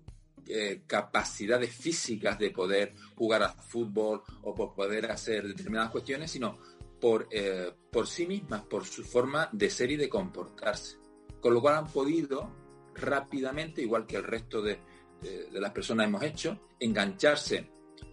eh, 0.47 0.83
capacidades 0.87 1.75
físicas 1.75 2.39
de 2.39 2.51
poder 2.51 2.95
jugar 3.15 3.43
al 3.43 3.55
fútbol 3.55 4.23
o 4.43 4.55
por 4.55 4.75
poder 4.75 5.11
hacer 5.11 5.47
determinadas 5.47 5.91
cuestiones, 5.91 6.31
sino 6.31 6.59
por, 7.01 7.29
eh, 7.31 7.73
por 7.91 8.07
sí 8.07 8.27
mismas, 8.27 8.63
por 8.63 8.85
su 8.85 9.05
forma 9.05 9.49
de 9.53 9.71
ser 9.71 9.91
y 9.93 9.97
de 9.97 10.09
comportarse. 10.09 10.97
Con 11.41 11.55
lo 11.55 11.61
cual 11.61 11.77
han 11.77 11.87
podido 11.89 12.51
rápidamente, 12.95 13.83
igual 13.83 14.07
que 14.07 14.17
el 14.17 14.25
resto 14.25 14.63
de, 14.63 14.81
de 15.23 15.61
las 15.61 15.71
personas 15.71 16.07
hemos 16.07 16.23
hecho, 16.23 16.69
engancharse 16.81 17.71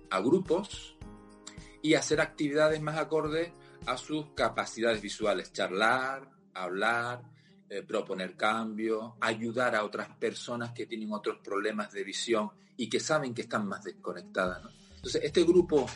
a 0.09 0.19
grupos 0.19 0.95
y 1.81 1.93
hacer 1.93 2.21
actividades 2.21 2.81
más 2.81 2.97
acordes 2.97 3.51
a 3.85 3.97
sus 3.97 4.27
capacidades 4.35 5.01
visuales, 5.01 5.51
charlar, 5.51 6.29
hablar, 6.53 7.23
eh, 7.69 7.83
proponer 7.83 8.35
cambios, 8.35 9.13
ayudar 9.21 9.75
a 9.75 9.83
otras 9.83 10.09
personas 10.17 10.71
que 10.71 10.85
tienen 10.85 11.11
otros 11.11 11.37
problemas 11.43 11.91
de 11.91 12.03
visión 12.03 12.49
y 12.75 12.89
que 12.89 12.99
saben 12.99 13.33
que 13.33 13.43
están 13.43 13.67
más 13.67 13.83
desconectadas. 13.83 14.61
Entonces, 14.95 15.23
este 15.23 15.43
grupo 15.43 15.87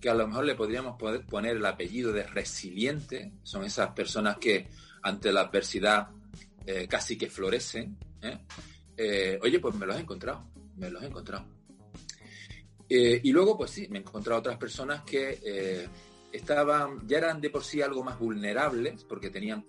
que 0.00 0.10
a 0.10 0.14
lo 0.14 0.26
mejor 0.26 0.44
le 0.44 0.54
podríamos 0.54 1.00
poner 1.30 1.56
el 1.56 1.64
apellido 1.64 2.12
de 2.12 2.24
resiliente, 2.24 3.32
son 3.42 3.64
esas 3.64 3.92
personas 3.92 4.36
que 4.36 4.68
ante 5.02 5.32
la 5.32 5.42
adversidad 5.42 6.10
eh, 6.66 6.86
casi 6.88 7.16
que 7.16 7.30
florecen. 7.30 7.96
¿eh? 8.20 8.38
Oye, 9.42 9.60
pues 9.60 9.74
me 9.74 9.86
los 9.86 9.96
he 9.96 10.00
encontrado, 10.00 10.50
me 10.76 10.90
los 10.90 11.02
he 11.02 11.06
encontrado. 11.06 11.46
y 12.88 13.32
luego, 13.32 13.56
pues 13.56 13.70
sí, 13.70 13.88
me 13.88 13.98
he 13.98 14.02
encontrado 14.02 14.40
otras 14.40 14.56
personas 14.58 15.02
que 15.02 15.88
estaban, 16.32 17.06
ya 17.06 17.18
eran 17.18 17.40
de 17.40 17.50
por 17.50 17.64
sí 17.64 17.80
algo 17.82 18.02
más 18.02 18.18
vulnerables, 18.18 19.04
porque 19.04 19.30
tenían 19.30 19.66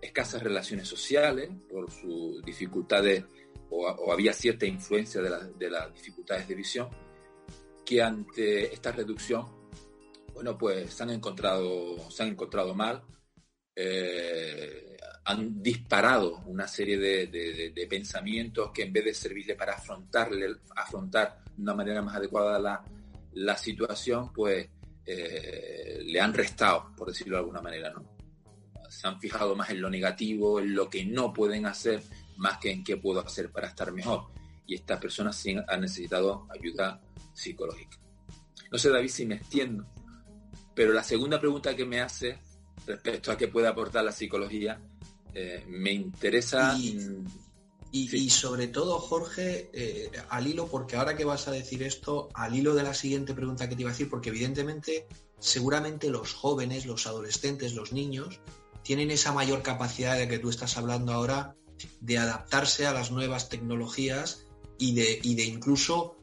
escasas 0.00 0.42
relaciones 0.42 0.88
sociales 0.88 1.50
por 1.68 1.90
sus 1.90 2.42
dificultades 2.42 3.24
o, 3.70 4.12
había 4.12 4.32
cierta 4.32 4.66
influencia 4.66 5.20
de, 5.20 5.70
las 5.70 5.94
dificultades 5.94 6.48
de 6.48 6.54
visión, 6.54 6.88
que 7.84 8.02
ante 8.02 8.72
esta 8.72 8.92
reducción, 8.92 9.46
bueno, 10.34 10.56
pues 10.56 10.92
se 10.92 11.02
han 11.02 11.10
encontrado, 11.10 12.10
se 12.10 12.22
han 12.22 12.30
encontrado 12.30 12.74
mal, 12.74 13.02
eh, 13.74 14.96
han 15.28 15.62
disparado 15.62 16.38
una 16.46 16.66
serie 16.66 16.96
de, 16.96 17.86
pensamientos 17.86 18.70
que 18.72 18.84
en 18.84 18.92
vez 18.94 19.04
de 19.04 19.14
servirle 19.14 19.54
para 19.56 19.74
afrontarle, 19.74 20.56
afrontar 20.74 21.44
de 21.54 21.62
una 21.62 21.74
manera 21.74 22.00
más 22.00 22.16
adecuada 22.16 22.58
la, 22.58 22.82
la 23.34 23.56
situación, 23.58 24.32
pues 24.32 24.70
eh, 25.04 26.00
le 26.02 26.18
han 26.18 26.32
restado, 26.32 26.94
por 26.96 27.08
decirlo 27.08 27.36
de 27.36 27.40
alguna 27.40 27.60
manera, 27.60 27.90
¿no? 27.90 28.16
se 28.88 29.06
han 29.06 29.20
fijado 29.20 29.54
más 29.54 29.68
en 29.68 29.82
lo 29.82 29.90
negativo, 29.90 30.60
en 30.60 30.74
lo 30.74 30.88
que 30.88 31.04
no 31.04 31.34
pueden 31.34 31.66
hacer, 31.66 32.02
más 32.38 32.56
que 32.56 32.70
en 32.70 32.82
qué 32.82 32.96
puedo 32.96 33.20
hacer 33.20 33.52
para 33.52 33.68
estar 33.68 33.92
mejor. 33.92 34.28
Y 34.66 34.76
estas 34.76 34.98
personas 34.98 35.36
sí 35.36 35.54
han 35.68 35.80
necesitado 35.82 36.48
ayuda 36.50 37.02
psicológica. 37.34 37.98
No 38.72 38.78
sé, 38.78 38.88
David, 38.88 39.10
si 39.10 39.26
me 39.26 39.34
extiendo, 39.34 39.86
pero 40.74 40.94
la 40.94 41.02
segunda 41.02 41.38
pregunta 41.38 41.76
que 41.76 41.84
me 41.84 42.00
hace 42.00 42.38
respecto 42.86 43.30
a 43.30 43.36
qué 43.36 43.48
puede 43.48 43.68
aportar 43.68 44.04
la 44.04 44.12
psicología, 44.12 44.80
eh, 45.34 45.64
me 45.68 45.92
interesa... 45.92 46.76
Y, 47.90 48.28
sobre 48.28 48.68
todo, 48.68 48.98
Jorge, 48.98 49.70
eh, 49.72 50.10
al 50.28 50.46
hilo, 50.46 50.66
porque 50.66 50.96
ahora 50.96 51.16
que 51.16 51.24
vas 51.24 51.48
a 51.48 51.52
decir 51.52 51.82
esto, 51.82 52.28
al 52.34 52.54
hilo 52.54 52.74
de 52.74 52.82
la 52.82 52.92
siguiente 52.92 53.32
pregunta 53.32 53.66
que 53.66 53.76
te 53.76 53.80
iba 53.80 53.90
a 53.90 53.94
decir, 53.94 54.10
porque 54.10 54.28
evidentemente, 54.28 55.06
seguramente 55.38 56.10
los 56.10 56.34
jóvenes, 56.34 56.84
los 56.84 57.06
adolescentes, 57.06 57.74
los 57.74 57.94
niños, 57.94 58.40
tienen 58.82 59.10
esa 59.10 59.32
mayor 59.32 59.62
capacidad 59.62 60.18
de 60.18 60.28
que 60.28 60.38
tú 60.38 60.50
estás 60.50 60.76
hablando 60.76 61.12
ahora 61.12 61.56
de 62.00 62.18
adaptarse 62.18 62.86
a 62.86 62.92
las 62.92 63.10
nuevas 63.10 63.48
tecnologías 63.48 64.44
y 64.78 64.94
de, 64.94 65.20
de 65.22 65.44
incluso 65.44 66.17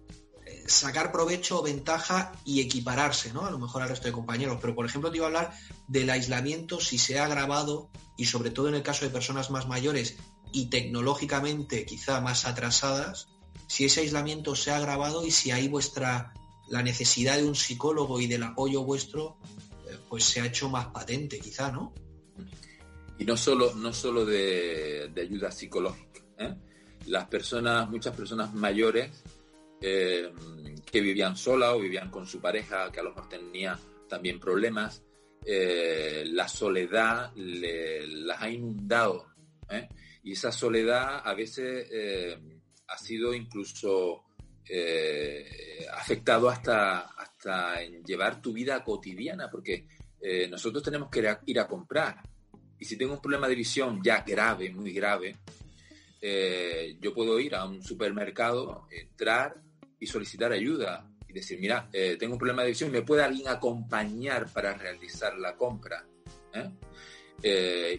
sacar 0.65 1.11
provecho 1.11 1.59
o 1.59 1.63
ventaja 1.63 2.31
y 2.43 2.61
equipararse, 2.61 3.33
¿no? 3.33 3.45
A 3.45 3.51
lo 3.51 3.59
mejor 3.59 3.81
al 3.81 3.89
resto 3.89 4.07
de 4.07 4.13
compañeros. 4.13 4.57
Pero, 4.61 4.75
por 4.75 4.85
ejemplo, 4.85 5.11
te 5.11 5.17
iba 5.17 5.25
a 5.25 5.29
hablar 5.29 5.53
del 5.87 6.09
aislamiento, 6.09 6.79
si 6.79 6.97
se 6.97 7.19
ha 7.19 7.25
agravado, 7.25 7.89
y 8.17 8.25
sobre 8.25 8.49
todo 8.49 8.69
en 8.69 8.75
el 8.75 8.83
caso 8.83 9.05
de 9.05 9.11
personas 9.11 9.51
más 9.51 9.67
mayores 9.67 10.17
y 10.51 10.67
tecnológicamente 10.67 11.85
quizá 11.85 12.21
más 12.21 12.45
atrasadas, 12.45 13.27
si 13.67 13.85
ese 13.85 14.01
aislamiento 14.01 14.55
se 14.55 14.71
ha 14.71 14.77
agravado 14.77 15.25
y 15.25 15.31
si 15.31 15.51
ahí 15.51 15.67
vuestra 15.67 16.33
la 16.67 16.81
necesidad 16.81 17.37
de 17.37 17.43
un 17.43 17.55
psicólogo 17.55 18.19
y 18.19 18.27
del 18.27 18.43
apoyo 18.43 18.83
vuestro 18.83 19.37
eh, 19.87 19.97
pues 20.09 20.23
se 20.23 20.41
ha 20.41 20.45
hecho 20.45 20.69
más 20.69 20.87
patente 20.87 21.39
quizá, 21.39 21.71
¿no? 21.71 21.93
Y 23.17 23.25
no 23.25 23.37
solo, 23.37 23.73
no 23.75 23.93
solo 23.93 24.25
de, 24.25 25.11
ayuda 25.15 25.51
psicológica. 25.51 26.21
¿eh? 26.37 26.55
Las 27.07 27.27
personas, 27.27 27.89
muchas 27.89 28.15
personas 28.15 28.53
mayores 28.53 29.11
eh, 29.87 30.31
que 30.83 31.01
vivían 31.01 31.37
solas 31.37 31.73
o 31.73 31.79
vivían 31.79 32.09
con 32.09 32.25
su 32.25 32.39
pareja, 32.39 32.91
que 32.91 32.99
a 32.99 33.03
lo 33.03 33.09
mejor 33.09 33.29
tenía 33.29 33.79
también 34.09 34.39
problemas, 34.39 35.03
eh, 35.45 36.23
la 36.27 36.47
soledad 36.47 37.31
las 37.35 38.41
ha 38.41 38.49
inundado. 38.49 39.27
Y 40.23 40.31
esa 40.31 40.51
soledad 40.51 41.21
a 41.23 41.33
veces 41.35 41.87
ha 42.87 42.97
sido 42.97 43.33
incluso 43.33 44.23
afectado 45.91 46.49
hasta, 46.49 47.01
hasta 47.01 47.83
en 47.83 48.03
llevar 48.03 48.41
tu 48.41 48.53
vida 48.53 48.83
cotidiana, 48.83 49.49
porque 49.51 49.87
nosotros 50.49 50.81
tenemos 50.81 51.09
que 51.09 51.37
ir 51.45 51.59
a 51.59 51.67
comprar 51.67 52.23
y 52.79 52.85
si 52.85 52.97
tengo 52.97 53.13
un 53.13 53.21
problema 53.21 53.47
de 53.47 53.55
visión 53.55 54.01
ya 54.03 54.21
grave, 54.21 54.69
muy 54.69 54.91
grave, 54.91 55.37
eh, 56.21 56.97
yo 56.99 57.13
puedo 57.13 57.39
ir 57.39 57.55
a 57.55 57.65
un 57.65 57.81
supermercado, 57.81 58.87
entrar 58.91 59.55
y 59.99 60.07
solicitar 60.07 60.51
ayuda 60.51 61.09
y 61.27 61.33
decir, 61.33 61.59
mira, 61.59 61.89
eh, 61.91 62.17
tengo 62.19 62.33
un 62.33 62.39
problema 62.39 62.63
de 62.63 62.69
visión, 62.69 62.91
¿me 62.91 63.01
puede 63.01 63.23
alguien 63.23 63.47
acompañar 63.47 64.47
para 64.51 64.73
realizar 64.73 65.37
la 65.37 65.55
compra? 65.55 66.05
¿Eh? 66.53 66.71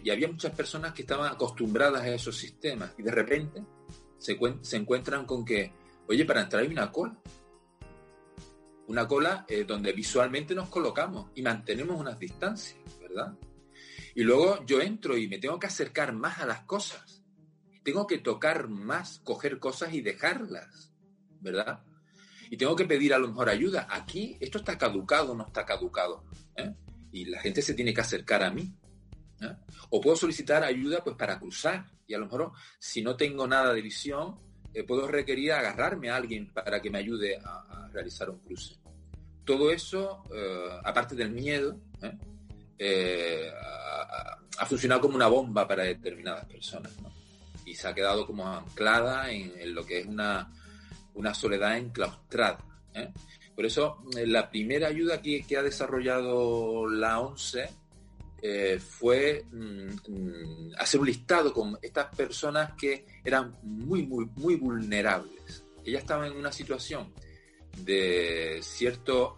y 0.03 0.09
había 0.09 0.27
muchas 0.27 0.53
personas 0.53 0.93
que 0.93 1.03
estaban 1.03 1.31
acostumbradas 1.31 2.01
a 2.01 2.09
esos 2.09 2.35
sistemas 2.35 2.95
y 2.97 3.03
de 3.03 3.11
repente 3.11 3.63
se, 4.17 4.37
se 4.61 4.77
encuentran 4.77 5.25
con 5.25 5.45
que, 5.45 5.71
oye, 6.07 6.25
para 6.25 6.41
entrar 6.41 6.63
hay 6.63 6.69
una 6.69 6.91
cola. 6.91 7.17
Una 8.87 9.07
cola 9.07 9.45
donde 9.67 9.93
visualmente 9.93 10.55
nos 10.55 10.69
colocamos 10.69 11.29
y 11.35 11.43
mantenemos 11.43 11.99
unas 11.99 12.17
distancias, 12.17 12.79
¿verdad? 12.99 13.37
Y 14.17 14.23
luego 14.23 14.65
yo 14.65 14.81
entro 14.81 15.15
y 15.15 15.27
me 15.27 15.37
tengo 15.37 15.59
que 15.59 15.67
acercar 15.67 16.11
más 16.11 16.39
a 16.39 16.47
las 16.47 16.61
cosas. 16.61 17.21
Tengo 17.83 18.07
que 18.07 18.17
tocar 18.17 18.67
más, 18.67 19.19
coger 19.19 19.59
cosas 19.59 19.93
y 19.93 20.01
dejarlas, 20.01 20.86
¿verdad? 21.41 21.83
Y 22.49 22.57
tengo 22.57 22.75
que 22.75 22.85
pedir 22.85 23.13
a 23.13 23.19
lo 23.19 23.27
mejor 23.27 23.49
ayuda. 23.49 23.87
Aquí 23.89 24.37
esto 24.39 24.59
está 24.59 24.77
caducado, 24.77 25.35
no 25.35 25.45
está 25.47 25.65
caducado. 25.65 26.23
¿eh? 26.55 26.73
Y 27.11 27.25
la 27.25 27.39
gente 27.41 27.61
se 27.61 27.73
tiene 27.73 27.93
que 27.93 28.01
acercar 28.01 28.43
a 28.43 28.51
mí. 28.51 28.73
¿eh? 29.41 29.55
O 29.89 30.01
puedo 30.01 30.15
solicitar 30.15 30.63
ayuda 30.63 31.03
pues 31.03 31.15
para 31.15 31.39
cruzar. 31.39 31.85
Y 32.07 32.13
a 32.13 32.19
lo 32.19 32.25
mejor 32.25 32.51
si 32.79 33.01
no 33.01 33.15
tengo 33.15 33.47
nada 33.47 33.73
de 33.73 33.81
visión, 33.81 34.39
eh, 34.73 34.83
puedo 34.83 35.07
requerir 35.07 35.51
agarrarme 35.51 36.09
a 36.09 36.15
alguien 36.15 36.53
para 36.53 36.81
que 36.81 36.89
me 36.89 36.99
ayude 36.99 37.37
a, 37.43 37.89
realizar 37.91 38.29
un 38.29 38.39
cruce. 38.39 38.75
Todo 39.43 39.71
eso, 39.71 40.23
aparte 40.83 41.15
del 41.15 41.31
miedo, 41.31 41.79
ha, 44.59 44.65
funcionado 44.65 45.01
como 45.01 45.15
una 45.15 45.27
bomba 45.27 45.67
para 45.67 45.83
determinadas 45.83 46.45
personas. 46.45 46.91
Y 47.65 47.73
se 47.73 47.87
ha 47.87 47.95
quedado 47.95 48.27
como 48.27 48.47
anclada 48.47 49.31
en, 49.31 49.73
lo 49.73 49.85
que 49.85 50.01
es 50.01 50.05
una, 50.05 50.51
una 51.17 51.33
soledad 51.33 51.77
enclaustrada. 51.77 52.59
¿eh? 52.93 53.11
Por 53.55 53.65
eso, 53.65 54.03
la 54.25 54.49
primera 54.49 54.87
ayuda 54.87 55.21
que, 55.21 55.43
que 55.43 55.57
ha 55.57 55.63
desarrollado 55.63 56.87
la 56.87 57.19
ONCE 57.19 57.69
eh, 58.39 58.79
fue 58.79 59.45
mm, 59.51 60.11
mm, 60.11 60.73
hacer 60.77 60.99
un 60.99 61.07
listado 61.07 61.51
con 61.51 61.77
estas 61.81 62.15
personas 62.15 62.73
que 62.79 63.05
eran 63.23 63.57
muy, 63.63 64.03
muy, 64.03 64.29
muy 64.35 64.55
vulnerables. 64.55 65.63
Ellas 65.83 66.01
estaban 66.03 66.31
en 66.31 66.37
una 66.37 66.51
situación 66.51 67.11
de 67.77 68.59
cierto 68.61 69.35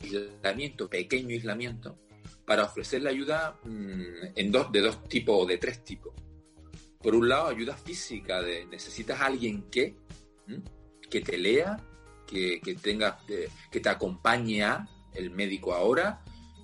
aislamiento, 0.00 0.88
pequeño 0.88 1.28
aislamiento, 1.34 1.98
para 2.46 2.64
ofrecerle 2.64 3.10
ayuda 3.10 3.58
mm, 3.62 4.32
en 4.36 4.50
dos, 4.50 4.72
de 4.72 4.80
dos 4.80 5.04
tipos 5.06 5.42
o 5.42 5.46
de 5.46 5.58
tres 5.58 5.84
tipos. 5.84 6.14
Por 7.02 7.14
un 7.14 7.28
lado, 7.28 7.48
ayuda 7.48 7.76
física, 7.76 8.40
de 8.40 8.64
necesitas 8.66 9.20
a 9.20 9.26
alguien 9.26 9.64
que, 9.70 9.96
que 11.10 11.20
te 11.20 11.36
lea, 11.36 11.76
que, 12.26 12.60
tenga, 12.80 13.18
eh, 13.28 13.48
que 13.70 13.80
te 13.80 13.88
acompañe 13.88 14.62
a 14.62 14.88
el 15.12 15.30
médico 15.30 15.74
ahora, 15.74 16.22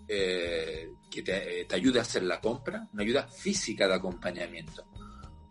eh, 0.09 0.93
que 1.11 1.23
te, 1.23 1.67
ayude 1.75 1.99
a 1.99 2.03
hacer 2.03 2.23
la 2.23 2.41
compra, 2.41 2.89
una 2.93 3.03
ayuda 3.03 3.27
física 3.29 3.89
de 3.89 3.95
acompañamiento. 3.95 4.85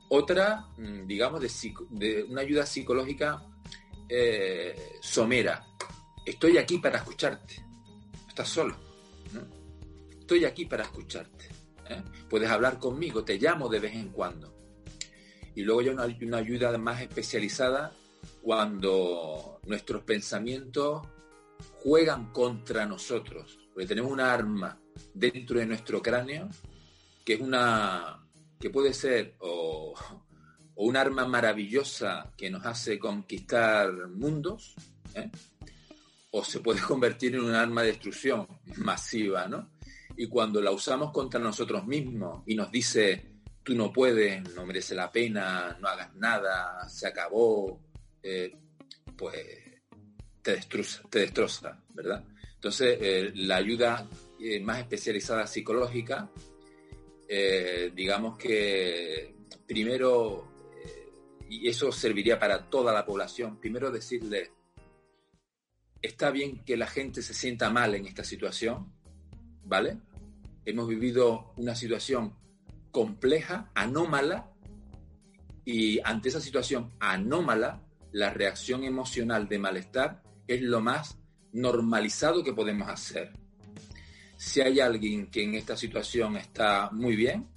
Otra, 0.09 0.67
mm, 0.77 1.05
digamos, 1.05 1.41
de, 1.89 2.23
una 2.23 2.41
ayuda 2.41 2.65
psicológica 2.65 3.43
eh, 4.07 4.97
somera. 5.01 5.65
Estoy 6.25 6.57
aquí 6.57 6.77
para 6.77 6.99
escucharte. 6.99 7.55
estás 8.27 8.49
solo. 8.49 8.75
Estoy 10.19 10.45
aquí 10.45 10.65
para 10.65 10.83
escucharte. 10.83 11.49
¿eh? 11.89 12.01
Puedes 12.29 12.49
hablar 12.49 12.79
conmigo, 12.79 13.23
te 13.23 13.37
llamo 13.37 13.69
de 13.69 13.79
vez 13.79 13.93
en 13.93 14.09
cuando. 14.09 14.55
Y 15.53 15.61
luego 15.63 15.81
hay 15.81 15.89
una, 15.89 16.05
una 16.05 16.37
ayuda 16.37 16.77
más 16.77 17.01
especializada 17.01 17.93
cuando 18.45 19.59
nuestros 19.65 20.03
pensamientos 20.03 21.01
juegan 21.81 22.31
contra 22.31 22.85
nosotros 22.85 23.57
porque 23.73 23.87
tenemos 23.87 24.11
una 24.11 24.31
arma 24.31 24.79
dentro 25.15 25.59
de 25.59 25.65
nuestro 25.65 25.99
cráneo 25.99 26.47
que 27.25 27.33
es 27.33 27.41
una 27.41 28.23
que 28.59 28.69
puede 28.69 28.93
ser 28.93 29.35
o, 29.39 29.95
un 30.75 30.95
arma 30.95 31.25
maravillosa 31.25 32.33
que 32.37 32.51
nos 32.51 32.65
hace 32.65 32.99
conquistar 32.99 33.91
mundos, 34.09 34.75
¿eh? 35.13 35.31
o 36.31 36.43
se 36.43 36.59
puede 36.59 36.81
convertir 36.87 37.33
en 37.35 37.41
un 37.41 37.55
arma 37.55 37.81
de 37.81 37.87
destrucción 37.87 38.47
masiva, 38.77 39.47
¿no? 39.47 39.71
Y 40.17 40.27
cuando 40.27 40.61
la 40.61 40.71
usamos 40.71 41.11
contra 41.11 41.39
nosotros 41.39 41.85
mismos 41.87 42.43
y 42.45 42.55
nos 42.55 42.71
dice, 42.71 43.39
tú 43.63 43.73
no 43.73 43.91
puedes, 43.91 44.53
no 44.53 44.65
merece 44.65 44.95
la 44.95 45.11
pena, 45.11 45.77
no 45.81 45.87
hagas 45.87 46.13
nada, 46.15 46.87
se 46.87 47.07
acabó, 47.07 47.84
eh, 48.27 48.57
pues 49.15 49.37
te 50.41 50.55
destroza, 50.55 51.03
te 51.11 51.19
destroza, 51.19 51.83
¿verdad? 51.93 52.25
Entonces, 52.55 52.97
eh, 52.99 53.31
la 53.35 53.57
ayuda 53.57 54.09
eh, 54.39 54.59
más 54.59 54.79
especializada 54.79 55.45
psicológica, 55.45 56.31
digamos 57.93 58.37
que 58.37 59.35
primero, 59.67 60.47
y 61.49 61.67
eso 61.67 61.91
serviría 61.91 62.39
para 62.39 62.67
toda 62.69 62.93
la 62.93 63.05
población, 63.05 63.59
primero 63.59 63.91
decirle, 63.91 64.51
está 66.01 66.31
bien 66.31 66.63
que 66.63 66.77
la 66.77 66.87
gente 66.87 67.21
se 67.21 67.33
sienta 67.33 67.69
mal 67.69 67.93
en 67.95 68.07
esta 68.07 68.23
situación, 68.23 68.91
¿vale? 69.63 69.97
Hemos 70.65 70.87
vivido 70.87 71.53
una 71.57 71.75
situación 71.75 72.35
compleja, 72.91 73.71
anómala, 73.75 74.51
y 75.63 75.99
ante 76.03 76.29
esa 76.29 76.39
situación 76.39 76.93
anómala, 76.99 77.84
la 78.15 78.29
reacción 78.29 78.85
emocional 78.85 79.49
de 79.49 79.59
malestar 79.59 80.23
es 80.47 80.61
lo 80.61 80.79
más 80.79 81.17
normalizado 81.51 82.45
que 82.45 82.53
podemos 82.53 82.87
hacer. 82.87 83.33
Si 84.37 84.61
hay 84.61 84.79
alguien 84.79 85.27
que 85.27 85.43
en 85.43 85.55
esta 85.55 85.75
situación 85.75 86.37
está 86.37 86.89
muy 86.93 87.17
bien, 87.17 87.49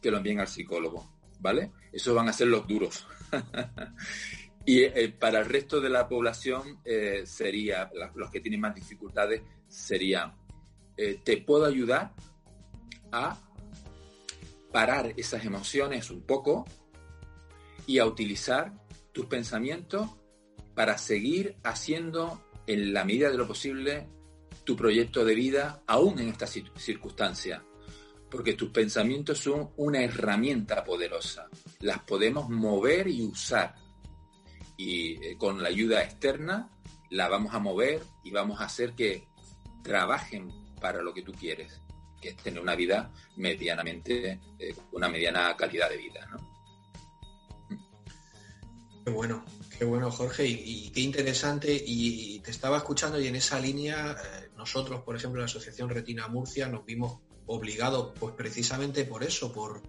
que 0.00 0.10
lo 0.10 0.16
envíen 0.16 0.40
al 0.40 0.48
psicólogo, 0.48 1.06
¿vale? 1.40 1.70
Esos 1.92 2.14
van 2.14 2.30
a 2.30 2.32
ser 2.32 2.46
los 2.46 2.66
duros. 2.66 3.06
y 4.64 4.84
eh, 4.84 5.14
para 5.20 5.40
el 5.40 5.44
resto 5.44 5.82
de 5.82 5.90
la 5.90 6.08
población 6.08 6.80
eh, 6.82 7.24
sería, 7.26 7.90
los 8.14 8.30
que 8.30 8.40
tienen 8.40 8.60
más 8.60 8.74
dificultades, 8.74 9.42
sería, 9.68 10.34
eh, 10.96 11.20
te 11.22 11.36
puedo 11.42 11.66
ayudar 11.66 12.14
a 13.12 13.38
parar 14.72 15.12
esas 15.18 15.44
emociones 15.44 16.10
un 16.10 16.22
poco 16.22 16.64
y 17.86 17.98
a 17.98 18.06
utilizar 18.06 18.85
tus 19.16 19.24
pensamientos 19.24 20.10
para 20.74 20.98
seguir 20.98 21.56
haciendo 21.64 22.44
en 22.66 22.92
la 22.92 23.02
medida 23.02 23.30
de 23.30 23.38
lo 23.38 23.48
posible 23.48 24.10
tu 24.62 24.76
proyecto 24.76 25.24
de 25.24 25.34
vida 25.34 25.82
aún 25.86 26.18
en 26.18 26.28
esta 26.28 26.46
circunstancia, 26.46 27.64
porque 28.30 28.52
tus 28.52 28.68
pensamientos 28.68 29.38
son 29.38 29.70
una 29.78 30.02
herramienta 30.02 30.84
poderosa, 30.84 31.48
las 31.80 32.00
podemos 32.00 32.50
mover 32.50 33.08
y 33.08 33.22
usar. 33.22 33.76
Y 34.76 35.12
eh, 35.24 35.38
con 35.38 35.62
la 35.62 35.70
ayuda 35.70 36.02
externa 36.02 36.68
la 37.08 37.30
vamos 37.30 37.54
a 37.54 37.58
mover 37.58 38.02
y 38.22 38.32
vamos 38.32 38.60
a 38.60 38.66
hacer 38.66 38.92
que 38.92 39.28
trabajen 39.82 40.52
para 40.78 41.00
lo 41.00 41.14
que 41.14 41.22
tú 41.22 41.32
quieres, 41.32 41.80
que 42.20 42.28
es 42.28 42.36
tener 42.36 42.60
una 42.60 42.74
vida 42.74 43.10
medianamente, 43.36 44.40
eh, 44.58 44.74
una 44.92 45.08
mediana 45.08 45.56
calidad 45.56 45.88
de 45.88 45.96
vida. 45.96 46.28
Qué 49.06 49.12
bueno, 49.12 49.44
qué 49.78 49.84
bueno 49.84 50.10
Jorge 50.10 50.48
y, 50.48 50.90
qué 50.90 51.00
interesante. 51.00 51.80
Y, 51.86 52.40
te 52.40 52.50
estaba 52.50 52.78
escuchando 52.78 53.20
y 53.20 53.28
en 53.28 53.36
esa 53.36 53.60
línea 53.60 54.10
eh, 54.10 54.48
nosotros, 54.56 55.02
por 55.02 55.14
ejemplo, 55.14 55.38
la 55.38 55.44
Asociación 55.44 55.88
Retina 55.88 56.26
Murcia, 56.26 56.66
nos 56.66 56.84
vimos 56.84 57.20
obligados, 57.46 58.14
pues 58.18 58.34
precisamente 58.34 59.04
por 59.04 59.22
eso, 59.22 59.52
por, 59.52 59.80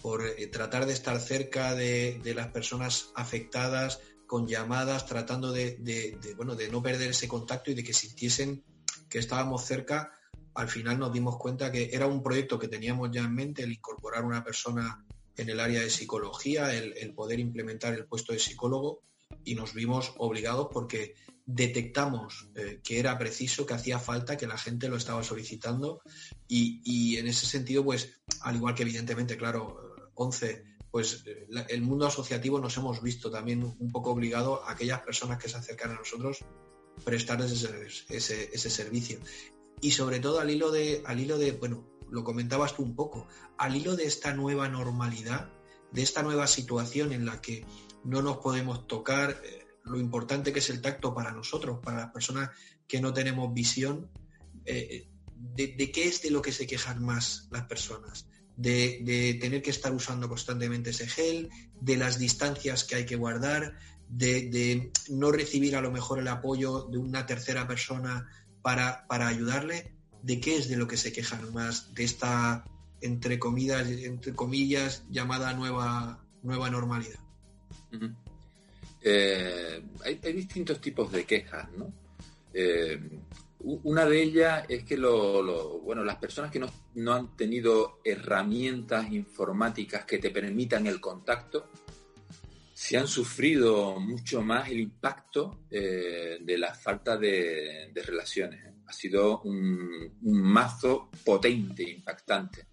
por 0.00 0.24
eh, 0.24 0.46
tratar 0.46 0.86
de 0.86 0.92
estar 0.92 1.18
cerca 1.18 1.74
de, 1.74 2.20
las 2.36 2.52
personas 2.52 3.10
afectadas 3.16 3.98
con 4.28 4.46
llamadas, 4.46 5.06
tratando 5.06 5.50
de, 5.50 6.16
bueno, 6.36 6.54
de 6.54 6.68
no 6.68 6.80
perder 6.80 7.10
ese 7.10 7.26
contacto 7.26 7.72
y 7.72 7.74
de 7.74 7.82
que 7.82 7.92
sintiesen 7.92 8.62
que 9.08 9.18
estábamos 9.18 9.64
cerca. 9.64 10.12
Al 10.54 10.68
final 10.68 11.00
nos 11.00 11.12
dimos 11.12 11.36
cuenta 11.36 11.72
que 11.72 11.90
era 11.92 12.06
un 12.06 12.22
proyecto 12.22 12.60
que 12.60 12.68
teníamos 12.68 13.10
ya 13.10 13.22
en 13.22 13.34
mente, 13.34 13.64
el 13.64 13.72
incorporar 13.72 14.24
una 14.24 14.44
persona 14.44 15.04
en 15.36 15.48
el 15.48 15.60
área 15.60 15.80
de 15.80 15.90
psicología, 15.90 16.74
el, 16.74 17.14
poder 17.14 17.40
implementar 17.40 17.94
el 17.94 18.06
puesto 18.06 18.32
de 18.32 18.38
psicólogo 18.38 19.00
y 19.44 19.54
nos 19.54 19.74
vimos 19.74 20.12
obligados 20.18 20.68
porque 20.72 21.14
detectamos 21.44 22.48
eh, 22.54 22.80
que 22.82 22.98
era 22.98 23.18
preciso, 23.18 23.66
que 23.66 23.74
hacía 23.74 23.98
falta, 23.98 24.36
que 24.36 24.46
la 24.46 24.58
gente 24.58 24.88
lo 24.88 24.96
estaba 24.96 25.22
solicitando 25.22 26.02
y, 26.46 27.16
en 27.16 27.26
ese 27.26 27.46
sentido, 27.46 27.84
pues, 27.84 28.20
al 28.42 28.56
igual 28.56 28.74
que 28.74 28.82
evidentemente, 28.82 29.36
claro, 29.36 29.76
11, 30.14 30.64
pues 30.90 31.24
el 31.68 31.82
mundo 31.82 32.06
asociativo 32.06 32.60
nos 32.60 32.76
hemos 32.76 33.02
visto 33.02 33.30
también 33.30 33.62
un 33.62 33.90
poco 33.90 34.10
obligado 34.10 34.62
a 34.62 34.72
aquellas 34.72 35.00
personas 35.00 35.38
que 35.38 35.48
se 35.48 35.56
acercan 35.56 35.92
a 35.92 35.94
nosotros 35.94 36.44
prestarles 37.04 37.52
ese, 38.08 38.50
ese, 38.52 38.70
servicio. 38.70 39.18
Y 39.80 39.92
sobre 39.92 40.20
todo 40.20 40.38
al 40.38 40.50
hilo 40.50 40.70
de, 40.70 41.02
al 41.06 41.18
hilo 41.18 41.38
de, 41.38 41.52
bueno, 41.52 41.91
lo 42.12 42.22
comentabas 42.24 42.76
tú 42.76 42.82
un 42.82 42.94
poco, 42.94 43.26
al 43.56 43.74
hilo 43.74 43.96
de 43.96 44.04
esta 44.04 44.34
nueva 44.34 44.68
normalidad, 44.68 45.50
de 45.90 46.02
esta 46.02 46.22
nueva 46.22 46.46
situación 46.46 47.12
en 47.12 47.24
la 47.24 47.40
que 47.40 47.64
no 48.04 48.22
nos 48.22 48.36
podemos 48.36 48.86
tocar, 48.86 49.40
eh, 49.44 49.66
lo 49.84 49.98
importante 49.98 50.52
que 50.52 50.58
es 50.58 50.70
el 50.70 50.82
tacto 50.82 51.14
para 51.14 51.32
nosotros, 51.32 51.80
para 51.82 52.02
las 52.02 52.12
personas 52.12 52.50
que 52.86 53.00
no 53.00 53.12
tenemos 53.12 53.52
visión, 53.52 54.10
eh, 54.66 55.08
de, 55.34 55.90
qué 55.90 56.04
es 56.06 56.22
de 56.22 56.30
lo 56.30 56.42
que 56.42 56.52
se 56.52 56.66
quejan 56.66 57.02
más 57.02 57.48
las 57.50 57.64
personas? 57.64 58.28
De, 58.56 59.38
tener 59.40 59.62
que 59.62 59.70
estar 59.70 59.92
usando 59.92 60.28
constantemente 60.28 60.90
ese 60.90 61.08
gel, 61.08 61.48
de 61.80 61.96
las 61.96 62.18
distancias 62.18 62.84
que 62.84 62.96
hay 62.96 63.06
que 63.06 63.16
guardar, 63.16 63.74
de, 64.08 64.50
de 64.50 64.92
no 65.08 65.32
recibir 65.32 65.74
a 65.76 65.80
lo 65.80 65.90
mejor 65.90 66.18
el 66.18 66.28
apoyo 66.28 66.82
de 66.82 66.98
una 66.98 67.24
tercera 67.26 67.66
persona 67.66 68.28
para, 68.60 69.06
para 69.08 69.26
ayudarle 69.26 69.96
de 70.22 70.40
qué 70.40 70.56
es 70.56 70.68
de 70.68 70.76
lo 70.76 70.86
que 70.86 70.96
se 70.96 71.12
quejan 71.12 71.52
más, 71.52 71.94
de 71.94 72.04
esta, 72.04 72.64
entre 73.00 73.38
comillas, 73.38 73.86
entre 73.88 74.32
comillas 74.34 75.04
llamada 75.10 75.52
nueva, 75.52 76.24
nueva 76.42 76.70
normalidad. 76.70 77.18
Eh, 79.02 79.82
hay, 80.04 80.32
distintos 80.32 80.80
tipos 80.80 81.10
de 81.10 81.24
quejas, 81.24 81.68
¿no? 81.76 81.92
Eh, 82.54 83.00
una 83.64 84.06
de 84.06 84.22
ellas 84.22 84.64
es 84.68 84.84
que 84.84 84.96
lo, 84.96 85.80
bueno, 85.80 86.04
las 86.04 86.16
personas 86.16 86.50
que 86.50 86.60
no, 86.60 87.12
han 87.12 87.36
tenido 87.36 88.00
herramientas 88.04 89.10
informáticas 89.12 90.04
que 90.04 90.18
te 90.18 90.30
permitan 90.30 90.86
el 90.86 91.00
contacto, 91.00 91.68
se 92.74 92.96
han 92.96 93.06
sufrido 93.06 94.00
mucho 94.00 94.42
más 94.42 94.68
el 94.68 94.80
impacto 94.80 95.60
eh, 95.70 96.38
de 96.40 96.58
la 96.58 96.74
falta 96.74 97.16
de 97.16 97.92
relaciones 98.04 98.71
ha 98.92 98.94
sido 98.94 99.40
un, 99.40 100.12
mazo 100.20 101.08
potente, 101.24 101.82
impactante. 101.82 102.66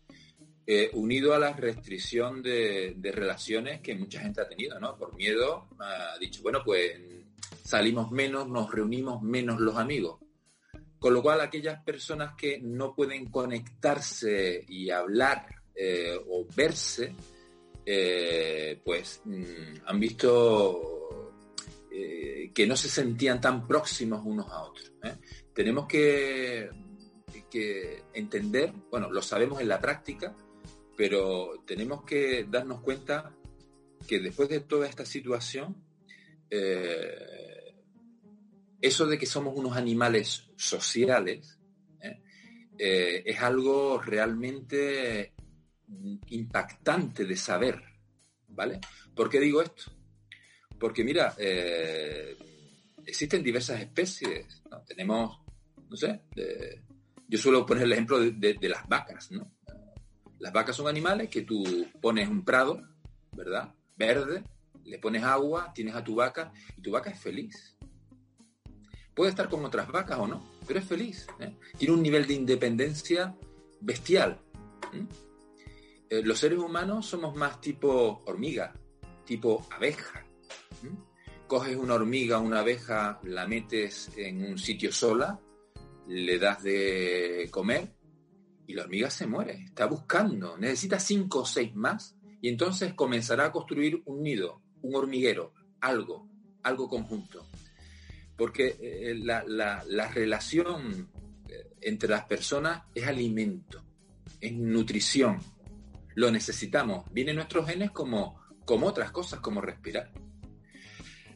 Eh, 0.68 0.92
unido 0.94 1.34
a 1.34 1.40
la 1.40 1.54
restricción 1.54 2.44
de, 2.44 2.94
relaciones 3.02 3.80
que 3.80 3.96
mucha 3.96 4.20
gente 4.20 4.42
ha 4.42 4.50
tenido, 4.50 4.78
¿no? 4.80 4.98
Por 4.98 5.16
miedo, 5.16 5.70
ha 5.80 6.18
dicho, 6.20 6.42
bueno, 6.44 6.62
pues 6.64 6.92
salimos 7.64 8.12
menos, 8.12 8.50
nos 8.50 8.70
reunimos 8.70 9.22
menos 9.22 9.62
los 9.62 9.78
amigos. 9.78 10.20
Con 11.00 11.14
lo 11.14 11.24
cual, 11.24 11.40
aquellas 11.40 11.82
personas 11.84 12.36
que 12.36 12.60
no 12.60 12.94
pueden 12.94 13.32
conectarse 13.32 14.66
y 14.68 14.90
hablar 14.90 15.46
eh, 15.74 16.20
o 16.28 16.46
verse, 16.54 17.16
eh, 17.86 18.82
pues 18.84 19.22
mm, 19.24 19.86
han 19.86 20.00
visto 20.00 20.96
que 22.54 22.66
no 22.68 22.76
se 22.76 22.90
sentían 22.90 23.40
tan 23.40 23.68
próximos 23.68 24.22
unos 24.26 24.50
a 24.52 24.64
otros. 24.64 24.92
Tenemos 25.60 25.88
que, 25.88 26.69
entender, 28.13 28.72
bueno, 28.89 29.12
lo 29.12 29.22
sabemos 29.22 29.60
en 29.60 29.67
la 29.67 29.82
práctica, 29.82 30.34
pero 30.95 31.65
tenemos 31.67 32.06
que 32.06 32.45
darnos 32.50 32.80
cuenta 32.80 33.36
que 34.08 34.22
después 34.22 34.48
de 34.48 34.62
toda 34.62 34.88
esta 34.88 35.06
situación, 35.06 35.84
eso 38.80 39.06
de 39.06 39.17
que 39.17 39.26
somos 39.26 39.54
unos 39.54 39.76
animales 39.76 40.50
sociales 40.56 41.60
¿eh? 42.00 42.22
Eh, 42.78 43.24
es 43.26 43.41
algo 43.41 44.02
realmente 44.02 45.34
impactante 46.28 47.26
de 47.26 47.36
saber, 47.36 47.84
¿vale? 48.48 48.80
¿Por 49.13 49.30
qué 49.30 49.41
digo 49.41 49.62
esto? 49.62 49.91
Porque 50.80 51.04
mira, 51.04 51.36
eh, 51.38 52.38
existen 53.06 53.43
diversas 53.43 53.82
especies, 53.82 54.63
Tenemos, 54.88 55.49
no 55.89 55.97
sé, 55.97 56.21
yo 57.28 57.38
suelo 57.38 57.65
poner 57.65 57.84
el 57.84 57.93
ejemplo 57.93 58.19
de, 58.19 58.32
de, 58.54 58.69
las 58.69 58.88
vacas, 58.88 59.32
¿no? 59.32 59.52
Las 60.39 60.54
vacas 60.54 60.75
son 60.75 60.88
animales 60.88 61.30
que 61.30 61.41
tú 61.41 61.88
pones 62.02 62.28
un 62.30 62.43
prado, 62.45 62.82
¿verdad? 63.32 63.73
Verde, 63.97 64.43
le 64.86 64.97
pones 64.99 65.23
agua, 65.23 65.71
tienes 65.73 65.95
a 65.95 66.04
tu 66.04 66.15
vaca 66.15 66.52
y 66.78 66.82
tu 66.82 66.91
vaca 66.91 67.10
es 67.10 67.19
feliz. 67.19 67.78
Puede 69.13 69.32
estar 69.32 69.49
con 69.49 69.65
otras 69.65 69.91
vacas 69.91 70.17
o 70.17 70.28
no, 70.28 70.43
pero 70.65 70.80
es 70.80 70.86
feliz. 70.86 71.28
¿eh? 71.39 71.56
Tiene 71.78 71.93
un 71.93 72.02
nivel 72.02 72.25
de 72.25 72.34
independencia 72.34 73.36
bestial. 73.82 74.39
Eh, 76.10 76.23
los 76.23 76.39
seres 76.39 76.58
humanos 76.58 77.06
somos 77.06 77.36
más 77.36 77.62
tipo 77.62 78.23
hormiga, 78.25 78.73
tipo 79.25 79.67
abeja. 79.71 80.25
Coges 81.47 81.75
una 81.75 81.95
hormiga, 81.95 82.39
una 82.39 82.60
abeja, 82.60 83.19
la 83.23 83.47
metes 83.47 84.12
en 84.15 84.43
un 84.43 84.58
sitio 84.58 84.91
sola, 84.91 85.39
le 86.10 86.38
das 86.38 86.62
de 86.63 87.48
comer 87.52 87.93
y 88.67 88.74
la 88.74 88.84
hormiga 88.84 89.10
se 89.10 89.28
muere. 89.28 89.63
Está 89.63 89.86
buscando, 89.86 90.58
necesita 90.58 91.00
cinco 91.00 91.39
o 91.39 91.45
seis 91.45 91.74
más 91.76 92.17
y 92.41 92.50
entonces 92.50 92.93
comenzará 92.93 93.45
a 93.45 93.52
construir 93.52 94.02
un 94.06 94.22
nido, 94.22 94.62
un 94.82 94.95
hormiguero, 94.95 95.54
algo, 95.80 96.28
algo 96.63 96.89
conjunto 96.89 97.45
porque 98.39 98.78
eh, 98.82 99.15
la, 99.15 100.10
relación 100.13 101.10
eh, 101.50 101.72
entre 101.82 102.10
las 102.10 102.24
personas 102.24 102.84
es 102.95 103.06
alimento, 103.06 103.84
es 104.39 104.54
nutrición, 104.54 105.39
lo 106.15 106.32
necesitamos, 106.32 107.04
vienen 107.12 107.36
nuestros 107.36 107.67
genes 107.67 107.91
como, 107.91 108.39
como 108.63 108.88
otras 108.88 109.12
cosas, 109.12 109.41
como 109.41 109.60
respirar. 109.60 110.13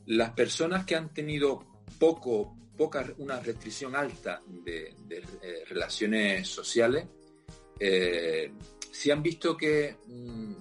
Las 0.06 0.32
personas 0.32 0.86
que 0.86 0.96
han 0.96 1.14
tenido 1.14 1.84
poco, 2.00 2.56
poca, 2.78 3.06
una 3.18 3.40
restricción 3.40 3.96
alta 3.96 4.42
de, 4.48 4.96
eh, 5.10 5.64
relaciones 5.68 6.48
sociales, 6.48 7.06
eh, 7.80 8.52
sí 8.92 9.12
han 9.12 9.24
visto 9.24 9.56
que 9.58 9.98
mm, 10.08 10.54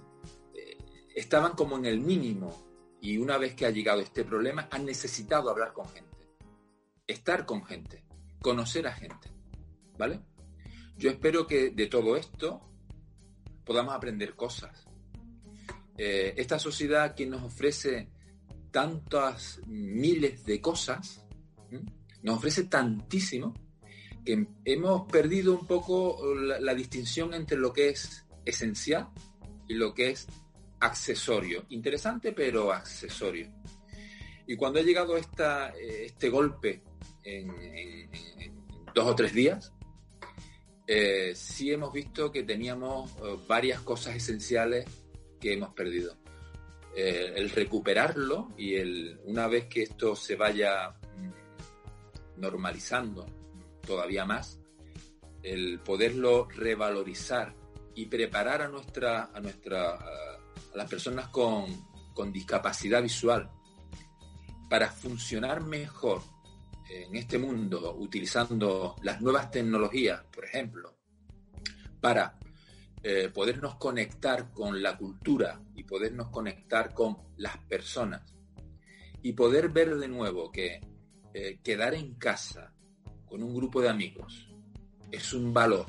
estaban 1.14 1.53
como 1.53 1.77
en 1.77 1.87
el 1.87 2.01
mínimo 2.01 2.98
y 3.01 3.18
una 3.18 3.37
vez 3.38 3.55
que 3.55 3.66
ha 3.66 3.70
llegado 3.70 4.01
este 4.01 4.25
problema 4.25 4.68
han 4.70 4.87
necesitado 4.87 5.51
hablar 5.51 5.72
con 5.72 5.88
gente 5.88 6.12
estar 7.07 7.46
con 7.46 7.64
gente, 7.64 8.05
conocer 8.40 8.87
a 8.87 8.92
gente, 8.92 9.31
¿vale? 9.98 10.20
Yo 10.96 11.11
espero 11.11 11.46
que 11.46 11.70
de 11.70 11.87
todo 11.87 12.16
esto 12.16 12.61
podamos 13.64 13.94
aprender 13.94 14.35
cosas. 14.35 14.87
Eh, 15.96 16.35
esta 16.37 16.59
sociedad 16.59 17.14
que 17.14 17.27
nos 17.27 17.42
ofrece 17.42 18.09
tantas 18.70 19.61
miles 19.66 20.44
de 20.44 20.61
cosas, 20.61 21.25
nos 22.23 22.39
ofrece 22.39 22.65
tantísimo, 22.65 23.55
que 24.25 24.47
hemos 24.65 25.11
perdido 25.11 25.59
un 25.59 25.67
poco 25.67 26.35
la, 26.35 26.75
distinción 26.75 27.35
entre 27.35 27.59
lo 27.59 27.73
que 27.73 27.89
es 27.89 28.25
esencial 28.45 29.09
y 29.69 29.75
lo 29.75 29.93
que 29.95 30.11
es 30.11 30.29
accesorio. 30.81 31.65
Interesante, 31.71 32.33
pero 32.33 32.73
accesorio. 32.73 33.53
Y 34.47 34.57
cuando 34.57 34.79
ha 34.79 34.83
llegado 34.83 35.17
esta, 35.17 35.71
este 35.71 36.29
golpe 36.29 36.83
en, 37.25 38.11
dos 38.95 39.07
o 39.07 39.15
tres 39.15 39.33
días, 39.33 39.73
eh, 40.87 41.33
sí 41.35 41.73
hemos 41.73 41.93
visto 41.93 42.31
que 42.31 42.43
teníamos 42.43 43.11
eh, 43.13 43.39
varias 43.49 43.81
cosas 43.81 44.17
esenciales 44.17 44.85
que 45.41 45.55
hemos 45.55 45.73
perdido. 45.75 46.17
Eh, 46.95 47.33
el 47.37 47.51
recuperarlo 47.51 48.49
y 48.59 48.75
el, 48.75 49.19
una 49.25 49.49
vez 49.49 49.67
que 49.67 49.83
esto 49.83 50.15
se 50.15 50.37
vaya 50.37 50.95
normalizando 52.37 53.27
todavía 53.87 54.25
más, 54.25 54.61
el 55.42 55.81
poderlo 55.81 56.49
revalorizar 56.49 57.55
y 57.95 58.07
preparar 58.07 58.62
a 58.62 58.68
nuestra 58.68 59.31
a 59.35 59.40
nuestra 59.40 59.95
a, 59.95 60.38
las 60.75 60.88
personas 60.88 61.29
con, 61.29 61.66
con 62.14 62.33
discapacidad 62.33 63.03
visual 63.03 63.51
para 64.71 64.90
funcionar 64.90 65.62
mejor 65.62 66.23
en 66.88 67.16
este 67.16 67.38
mundo 67.38 67.95
utilizando 67.99 68.97
las 69.03 69.21
nuevas 69.21 69.51
tecnologías, 69.51 70.25
por 70.33 70.45
ejemplo, 70.45 70.97
para 72.01 72.38
eh, 73.03 73.31
podernos 73.33 73.77
conectar 73.77 74.53
con 74.53 74.83
la 74.83 74.97
cultura 74.97 75.61
y 75.75 75.85
podernos 75.85 76.29
conectar 76.29 76.92
con 76.95 77.16
las 77.37 77.57
personas 77.59 78.35
y 79.23 79.33
poder 79.33 79.71
ver 79.71 79.97
de 79.97 80.09
nuevo 80.09 80.51
que 80.53 80.81
eh, 81.35 81.59
quedar 81.62 81.95
en 81.95 82.14
casa 82.14 82.73
con 83.25 83.42
un 83.42 83.55
grupo 83.55 83.81
de 83.81 83.88
amigos 83.88 84.49
es 85.11 85.33
un 85.33 85.53
valor 85.53 85.87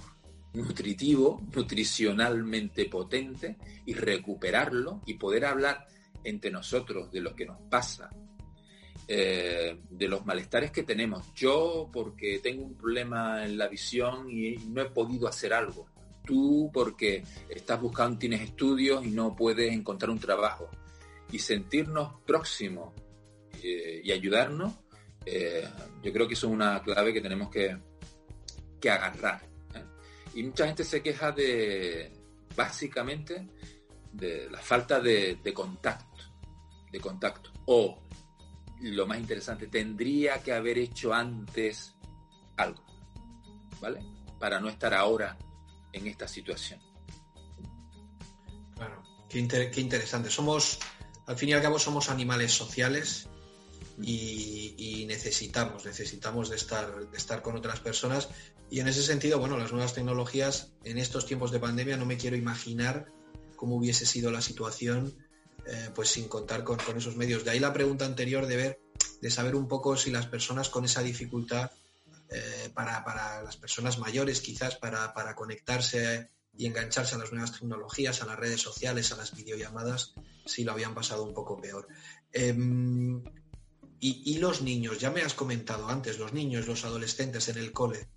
nutritivo, 0.54 1.42
nutricionalmente 1.56 2.86
potente 2.86 3.58
y 3.86 3.94
recuperarlo 3.94 5.02
y 5.06 5.16
poder 5.16 5.46
hablar 5.46 5.88
entre 6.24 6.52
nosotros 6.52 7.12
de 7.12 7.22
lo 7.22 7.36
que 7.36 7.46
nos 7.46 7.60
pasa, 7.70 8.10
eh, 9.08 9.80
de 9.90 10.08
los 10.08 10.26
malestares 10.26 10.72
que 10.72 10.84
tenemos. 10.84 11.34
Yo 11.34 11.90
porque 11.92 12.40
tengo 12.40 12.64
un 12.64 12.76
problema 12.76 13.46
en 13.46 13.58
la 13.58 13.68
visión 13.68 14.30
y 14.30 14.56
no 14.70 14.82
he 14.82 14.90
podido 14.90 15.28
hacer 15.28 15.54
algo. 15.54 15.88
Tú 16.24 16.70
porque 16.74 17.24
estás 17.50 17.82
buscando, 17.82 18.18
tienes 18.18 18.42
estudios 18.42 19.06
y 19.06 19.10
no 19.10 19.36
puedes 19.36 19.74
encontrar 19.74 20.10
un 20.12 20.20
trabajo. 20.20 20.70
Y 21.32 21.40
sentirnos 21.40 22.22
próximos 22.26 22.94
eh, 23.64 24.02
y 24.04 24.12
ayudarnos, 24.12 24.74
eh, 25.26 25.68
yo 26.02 26.14
creo 26.14 26.28
que 26.28 26.34
eso 26.34 26.48
es 26.48 26.54
una 26.54 26.82
clave 26.82 27.14
que 27.14 27.22
tenemos 27.22 27.50
que, 27.50 27.78
que 28.80 28.90
agarrar. 28.90 29.42
Y 30.34 30.44
mucha 30.44 30.66
gente 30.66 30.84
se 30.84 31.04
queja 31.04 31.32
de, 31.32 32.12
básicamente, 32.56 33.48
de 34.12 34.50
la 34.50 34.60
falta 34.60 35.00
de, 35.00 35.40
de 35.44 35.54
contacto, 35.54 36.24
de 36.92 37.00
contacto. 37.00 37.52
O 37.68 38.02
lo 38.82 39.08
más 39.08 39.18
interesante, 39.18 39.68
tendría 39.68 40.42
que 40.42 40.52
haber 40.52 40.78
hecho 40.78 41.14
antes 41.14 41.96
algo, 42.58 42.84
¿vale? 43.80 44.02
Para 44.40 44.60
no 44.60 44.70
estar 44.70 44.94
ahora 44.94 45.38
en 45.94 46.08
esta 46.08 46.28
situación. 46.28 46.82
Claro, 48.76 49.04
qué, 49.30 49.40
interesante. 49.40 50.30
Somos, 50.30 50.80
al 51.28 51.38
fin 51.38 51.50
y 51.50 51.54
al 51.54 51.62
cabo, 51.62 51.80
somos 51.80 52.10
animales 52.10 52.52
sociales 52.52 53.30
y, 54.02 55.06
necesitamos, 55.08 55.86
necesitamos 55.86 56.50
de 56.50 56.56
estar, 56.56 57.08
estar 57.14 57.42
con 57.42 57.56
otras 57.56 57.80
personas. 57.80 58.30
Y 58.70 58.80
en 58.80 58.88
ese 58.88 59.04
sentido, 59.04 59.40
bueno, 59.40 59.58
las 59.58 59.72
nuevas 59.72 59.94
tecnologías, 59.94 60.72
en 60.84 60.98
estos 60.98 61.26
tiempos 61.26 61.52
de 61.52 61.60
pandemia, 61.60 61.98
no 61.98 62.06
me 62.06 62.18
quiero 62.18 62.36
imaginar 62.36 63.08
cómo 63.56 63.76
hubiese 63.78 64.06
sido 64.06 64.32
la 64.32 64.42
situación 64.42 65.16
eh, 65.66 65.92
pues 65.96 66.10
sin 66.10 66.28
contar 66.28 66.64
con, 66.64 66.80
esos 66.98 67.16
medios. 67.16 67.46
De 67.46 67.52
ahí 67.52 67.60
la 67.60 67.72
pregunta 67.72 68.06
anterior 68.06 68.46
de 68.48 68.58
ver, 68.58 68.80
de 69.22 69.32
saber 69.32 69.56
un 69.56 69.68
poco 69.68 69.96
si 69.96 70.12
las 70.12 70.28
personas 70.28 70.70
con 70.70 70.84
esa 70.84 71.02
dificultad, 71.02 71.72
eh, 72.30 72.70
para, 72.74 73.42
las 73.44 73.56
personas 73.56 73.98
mayores 73.98 74.42
quizás, 74.42 74.76
para, 74.76 75.36
conectarse 75.36 76.30
y 76.56 76.66
engancharse 76.66 77.16
a 77.16 77.18
las 77.18 77.32
nuevas 77.32 77.54
tecnologías, 77.54 78.22
a 78.22 78.26
las 78.26 78.38
redes 78.38 78.60
sociales, 78.60 79.12
a 79.12 79.18
las 79.18 79.34
videollamadas, 79.34 80.14
si 80.46 80.64
lo 80.66 80.74
habían 80.74 80.94
pasado 80.94 81.24
un 81.24 81.34
poco 81.34 81.62
peor. 81.62 81.88
Em, 82.34 83.24
y, 84.10 84.38
los 84.40 84.62
niños, 84.62 85.00
ya 85.00 85.12
me 85.12 85.22
has 85.22 85.34
comentado 85.34 85.88
antes, 85.88 86.20
los 86.20 86.34
niños, 86.34 86.68
los 86.68 86.84
adolescentes 86.84 87.48
en 87.50 87.58
el 87.58 87.72
cole, 87.72 88.10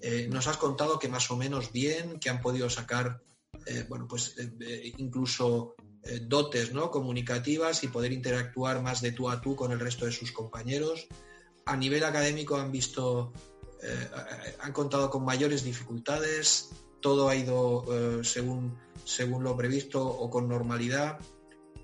eh, 0.00 0.28
nos 0.30 0.46
has 0.46 0.56
contado 0.56 0.98
que 0.98 1.08
más 1.08 1.30
o 1.30 1.36
menos 1.36 1.72
bien, 1.72 2.20
que 2.20 2.30
han 2.30 2.40
podido 2.40 2.70
sacar, 2.70 3.20
bueno, 3.88 4.06
pues 4.06 4.36
incluso 4.98 5.74
eh, 6.06 6.20
dotes 6.20 6.74
¿no? 6.74 6.90
comunicativas 6.90 7.82
y 7.82 7.88
poder 7.88 8.12
interactuar 8.12 8.82
más 8.82 9.00
de 9.00 9.12
tú 9.12 9.30
a 9.30 9.40
tú 9.40 9.56
con 9.56 9.72
el 9.72 9.80
resto 9.80 10.04
de 10.04 10.12
sus 10.12 10.32
compañeros. 10.32 11.06
A 11.64 11.76
nivel 11.76 12.04
académico 12.04 12.56
han 12.56 12.70
visto, 12.70 13.32
eh, 13.82 14.54
han 14.60 14.72
contado 14.72 15.08
con 15.08 15.24
mayores 15.24 15.64
dificultades, 15.64 16.68
todo 17.00 17.30
ha 17.30 17.36
ido 17.36 17.84
eh, 17.90 18.20
según, 18.22 18.78
según 19.04 19.44
lo 19.44 19.56
previsto 19.56 20.06
o 20.06 20.28
con 20.28 20.46
normalidad. 20.46 21.18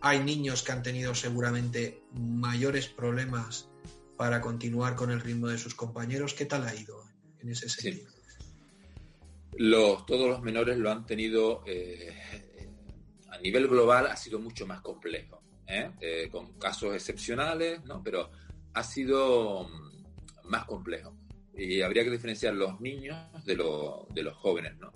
Hay 0.02 0.24
niños 0.24 0.62
que 0.62 0.72
han 0.72 0.82
tenido 0.82 1.14
seguramente 1.14 2.02
mayores 2.12 2.88
problemas 2.88 3.68
para 4.16 4.40
continuar 4.40 4.96
con 4.96 5.10
el 5.10 5.20
ritmo 5.20 5.48
de 5.48 5.58
sus 5.58 5.74
compañeros. 5.74 6.34
¿Qué 6.34 6.46
tal 6.46 6.66
ha 6.66 6.74
ido 6.74 7.02
en 7.40 7.50
ese 7.50 7.68
sentido? 7.68 8.10
Los, 9.56 10.06
todos 10.06 10.28
los 10.28 10.42
menores 10.42 10.78
lo 10.78 10.90
han 10.90 11.04
tenido 11.04 11.62
a 13.30 13.38
nivel 13.38 13.68
global 13.68 14.06
ha 14.06 14.16
sido 14.16 14.38
mucho 14.38 14.66
más 14.66 14.80
complejo, 14.80 15.42
¿eh? 15.66 15.90
Eh, 16.00 16.28
con 16.30 16.58
casos 16.58 16.94
excepcionales, 16.94 17.82
¿no? 17.84 18.02
pero 18.02 18.30
ha 18.74 18.82
sido 18.82 19.64
mm, 19.64 20.48
más 20.48 20.64
complejo. 20.66 21.16
Y 21.56 21.82
habría 21.82 22.04
que 22.04 22.10
diferenciar 22.10 22.54
los 22.54 22.80
niños 22.80 23.16
de, 23.44 23.54
de 23.54 24.22
los 24.22 24.36
jóvenes. 24.36 24.76
¿no? 24.78 24.92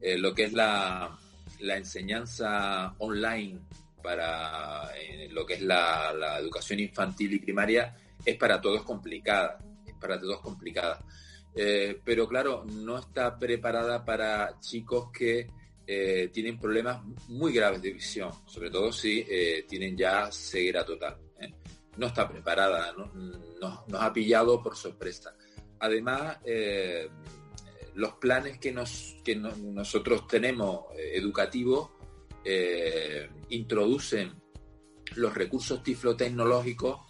Eh, 0.00 0.18
lo 0.18 0.34
que 0.34 0.44
es 0.44 0.52
la, 0.52 1.18
la 1.60 1.76
enseñanza 1.76 2.94
online 2.98 3.60
para 4.06 4.88
lo 5.30 5.44
que 5.44 5.54
es 5.54 5.62
la, 5.62 6.38
educación 6.38 6.78
infantil 6.78 7.34
y 7.34 7.40
primaria 7.40 7.92
es 8.24 8.36
para 8.36 8.60
todos 8.60 8.84
complicada, 8.84 9.58
es 9.84 9.94
para 9.94 10.20
todos 10.20 10.40
complicada. 10.40 11.04
pero 11.52 12.28
claro, 12.28 12.64
no 12.64 12.98
está 12.98 13.36
preparada 13.36 14.04
para 14.04 14.60
chicos 14.60 15.10
que 15.10 15.48
eh, 15.84 16.30
tienen 16.32 16.56
problemas 16.56 17.00
muy 17.28 17.52
graves 17.52 17.82
de 17.82 17.92
visión, 17.92 18.30
sobre 18.46 18.70
todo 18.70 18.92
si 18.92 19.26
eh, 19.28 19.64
tienen 19.68 19.96
ya 19.96 20.30
ceguera 20.30 20.84
total. 20.84 21.16
¿eh? 21.40 21.52
No 21.96 22.06
está 22.06 22.28
preparada, 22.28 22.94
nos 23.58 24.02
ha 24.02 24.12
pillado 24.12 24.62
por 24.62 24.76
sorpresa. 24.76 25.34
Además, 25.80 26.38
los 27.94 28.12
planes 28.14 28.58
que, 28.58 28.70
nos, 28.70 29.16
que 29.24 29.34
nosotros 29.34 30.28
tenemos 30.28 30.86
educativos 30.96 31.95
introducen 33.50 34.34
los 35.16 35.34
recursos 35.34 35.82
tiflotecnológicos 35.82 37.00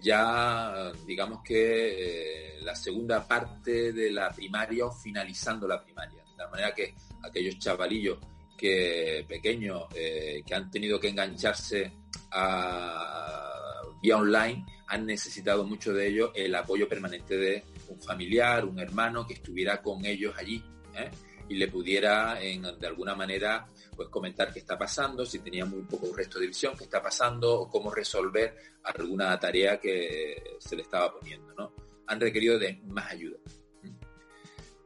ya, 0.00 0.92
digamos 1.06 1.42
que 1.42 2.58
la 2.62 2.74
segunda 2.74 3.26
parte 3.26 3.92
de 3.92 4.10
la 4.10 4.30
primaria 4.30 4.86
o 4.86 4.92
finalizando 4.92 5.66
la 5.66 5.82
primaria. 5.82 6.22
De 6.36 6.46
manera 6.48 6.74
que 6.74 6.94
aquellos 7.22 7.58
chavalillos 7.58 8.18
que 8.56 9.24
pequeños 9.28 9.86
eh, 9.94 10.42
que 10.46 10.54
han 10.54 10.70
tenido 10.70 11.00
que 11.00 11.08
engancharse 11.08 11.92
a 12.30 13.82
vía 14.00 14.16
online 14.16 14.64
han 14.88 15.06
necesitado 15.06 15.64
mucho 15.64 15.92
de 15.92 16.08
ellos 16.08 16.30
el 16.34 16.54
apoyo 16.54 16.88
permanente 16.88 17.36
de 17.36 17.64
un 17.88 18.00
familiar, 18.00 18.64
un 18.64 18.78
hermano 18.78 19.26
que 19.26 19.34
estuviera 19.34 19.80
con 19.80 20.04
ellos 20.04 20.34
allí 20.36 20.62
¿eh? 20.94 21.10
y 21.48 21.54
le 21.54 21.68
pudiera 21.68 22.34
de 22.34 22.86
alguna 22.86 23.14
manera 23.14 23.66
pues 23.94 24.08
comentar 24.08 24.52
qué 24.52 24.60
está 24.60 24.78
pasando, 24.78 25.24
si 25.26 25.40
tenía 25.40 25.64
muy 25.64 25.82
poco 25.82 26.14
resto 26.14 26.38
de 26.38 26.46
visión, 26.46 26.76
qué 26.76 26.84
está 26.84 27.02
pasando 27.02 27.60
o 27.60 27.68
cómo 27.68 27.90
resolver 27.90 28.56
alguna 28.84 29.38
tarea 29.38 29.78
que 29.78 30.56
se 30.58 30.76
le 30.76 30.82
estaba 30.82 31.12
poniendo. 31.12 31.54
¿no? 31.54 31.72
Han 32.06 32.20
requerido 32.20 32.58
de 32.58 32.80
más 32.86 33.12
ayuda. 33.12 33.38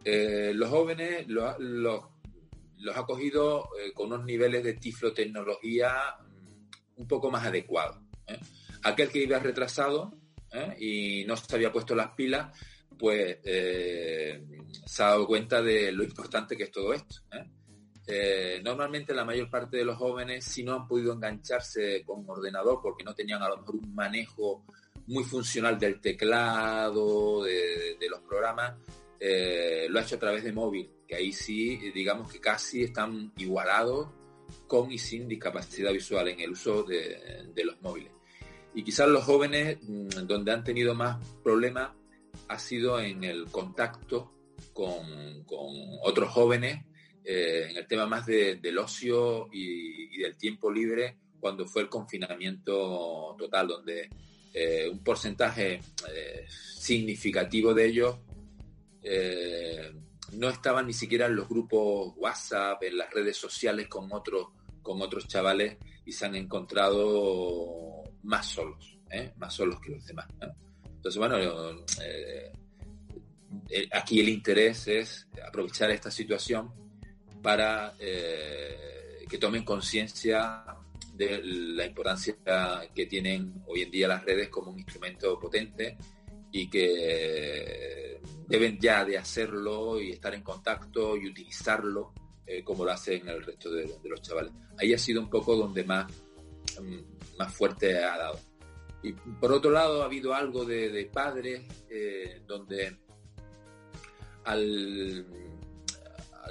Eh, 0.04 0.52
los 0.54 0.70
jóvenes, 0.70 1.26
los, 1.28 1.58
los, 1.58 2.04
ha 2.94 3.04
cogido 3.04 3.68
eh, 3.80 3.92
con 3.92 4.12
unos 4.12 4.24
niveles 4.24 4.62
de 4.62 4.74
tiflotecnología 4.74 5.92
mm, 6.20 7.00
un 7.00 7.08
poco 7.08 7.30
más 7.30 7.44
adecuados. 7.44 7.98
¿eh? 8.28 8.38
Aquel 8.82 9.08
que 9.08 9.24
iba 9.24 9.38
retrasado 9.38 10.12
y 10.78 11.24
no 11.26 11.36
se 11.36 11.54
había 11.54 11.70
puesto 11.70 11.94
las 11.94 12.12
pilas, 12.12 12.56
pues 12.98 13.38
se 13.42 15.02
ha 15.02 15.08
dado 15.08 15.26
cuenta 15.26 15.60
de 15.60 15.92
lo 15.92 16.02
importante 16.02 16.56
que 16.56 16.62
es 16.62 16.70
todo 16.70 16.94
esto. 16.94 17.16
Normalmente 18.62 19.14
la 19.14 19.24
mayor 19.24 19.50
parte 19.50 19.78
de 19.78 19.84
los 19.84 19.96
jóvenes, 19.96 20.44
si 20.44 20.62
no 20.62 20.74
han 20.74 20.86
podido 20.86 21.12
engancharse 21.12 22.04
con 22.04 22.20
un 22.20 22.30
ordenador 22.30 22.80
porque 22.82 23.04
no 23.04 23.14
tenían 23.14 23.42
a 23.42 23.48
lo 23.48 23.58
mejor 23.58 23.76
un 23.76 23.94
manejo 23.94 24.64
muy 25.08 25.24
funcional 25.24 25.78
del 25.78 26.00
teclado, 26.00 27.42
de 27.44 28.08
los 28.08 28.20
programas, 28.20 28.74
eh, 29.18 29.86
lo 29.88 29.98
ha 29.98 30.02
hecho 30.02 30.16
a 30.16 30.20
través 30.20 30.44
de 30.44 30.52
móvil, 30.52 30.90
que 31.06 31.16
ahí 31.16 31.32
sí, 31.32 31.76
digamos 31.94 32.30
que 32.30 32.40
casi 32.40 32.84
están 32.84 33.32
igualados 33.38 34.08
con 34.66 34.92
y 34.92 34.98
sin 34.98 35.26
discapacidad 35.26 35.92
visual 35.92 36.28
en 36.28 36.40
el 36.40 36.50
uso 36.50 36.82
de, 36.82 37.52
los 37.64 37.80
móviles. 37.80 38.12
Y 38.74 38.84
quizás 38.84 39.08
los 39.08 39.24
jóvenes 39.24 39.78
mm, 39.82 40.26
donde 40.26 40.52
han 40.52 40.62
tenido 40.62 40.94
más 40.94 41.16
problemas 41.42 41.90
ha 42.48 42.58
sido 42.58 43.00
en 43.00 43.24
el 43.24 43.46
contacto 43.46 44.32
con, 44.72 45.44
otros 46.02 46.30
jóvenes, 46.30 46.84
eh, 47.26 47.68
en 47.70 47.76
el 47.76 47.86
tema 47.86 48.06
más 48.06 48.24
del 48.26 48.78
ocio 48.78 49.48
y, 49.52 50.16
del 50.18 50.36
tiempo 50.36 50.70
libre 50.70 51.16
cuando 51.40 51.66
fue 51.66 51.82
el 51.82 51.88
confinamiento 51.88 53.34
total, 53.38 53.68
donde 53.68 54.08
eh, 54.54 54.88
un 54.88 55.02
porcentaje 55.02 55.80
significativo 56.78 57.74
de 57.74 57.86
ellos 57.86 58.16
eh, 59.08 59.92
no 60.32 60.48
estaban 60.48 60.88
ni 60.88 60.92
siquiera 60.92 61.26
en 61.26 61.36
los 61.36 61.48
grupos 61.48 62.14
WhatsApp, 62.16 62.82
en 62.82 62.98
las 62.98 63.08
redes 63.12 63.36
sociales 63.36 63.86
con 63.86 64.12
otros, 64.12 64.48
con 64.82 65.00
otros 65.00 65.28
chavales 65.28 65.76
y 66.04 66.10
se 66.10 66.26
han 66.26 66.34
encontrado 66.34 68.02
más 68.24 68.46
solos, 68.46 68.98
¿eh? 69.10 69.32
más 69.36 69.54
solos 69.54 69.80
que 69.80 69.92
los 69.92 70.04
demás. 70.04 70.26
Entonces, 70.84 71.18
bueno, 71.18 71.36
eh, 72.02 72.52
aquí 73.92 74.18
el 74.18 74.28
interés 74.28 74.88
es 74.88 75.28
aprovechar 75.46 75.90
esta 75.92 76.10
situación 76.10 76.72
para 77.46 77.94
que 77.96 79.38
tomen 79.38 79.62
conciencia 79.62 80.64
de 81.14 81.40
la 81.44 81.86
importancia 81.86 82.34
que 82.92 83.06
tienen 83.06 83.62
hoy 83.68 83.82
en 83.82 83.90
día 83.92 84.08
las 84.08 84.24
redes 84.24 84.48
como 84.48 84.72
un 84.72 84.80
instrumento 84.80 85.38
potente 85.38 85.96
y 86.50 86.68
que 86.68 88.20
deben 88.48 88.80
ya 88.80 89.04
de 89.04 89.16
hacerlo 89.16 90.00
y 90.00 90.10
estar 90.10 90.34
en 90.34 90.42
contacto 90.42 91.16
y 91.16 91.28
utilizarlo 91.28 92.12
eh, 92.44 92.64
como 92.64 92.84
lo 92.84 92.90
hacen 92.90 93.28
el 93.28 93.44
resto 93.44 93.70
de, 93.70 93.88
los 94.02 94.22
chavales. 94.22 94.52
Ahí 94.80 94.92
ha 94.92 94.98
sido 94.98 95.20
un 95.20 95.30
poco 95.30 95.54
donde 95.54 95.84
más, 95.84 96.10
mm, 96.82 97.36
más 97.38 97.54
fuerte 97.54 97.96
ha 98.02 98.18
dado. 98.18 98.40
Y 99.04 99.12
por 99.12 99.52
otro 99.52 99.70
lado 99.70 100.02
ha 100.02 100.06
habido 100.06 100.34
algo 100.34 100.64
de, 100.64 101.08
padres 101.12 101.62
eh, 101.88 102.42
donde 102.44 102.96
al, 104.42 105.26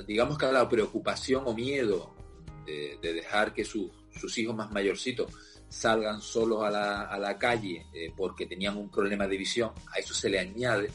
digamos 0.07 0.37
que 0.37 0.45
a 0.45 0.51
la 0.51 0.67
preocupación 0.67 1.43
o 1.45 1.53
miedo 1.53 2.13
de, 2.65 2.97
dejar 3.01 3.53
que 3.53 3.63
sus 3.63 4.37
hijos 4.37 4.55
más 4.55 4.71
mayorcitos 4.71 5.31
salgan 5.69 6.21
solos 6.21 6.63
a 6.63 6.69
la, 6.71 7.37
calle 7.37 7.85
eh, 7.93 8.11
porque 8.15 8.45
tenían 8.45 8.77
un 8.77 8.89
problema 8.89 9.27
de 9.27 9.37
visión, 9.37 9.71
a 9.93 9.99
eso 9.99 10.13
se 10.13 10.29
le 10.29 10.39
añade 10.39 10.89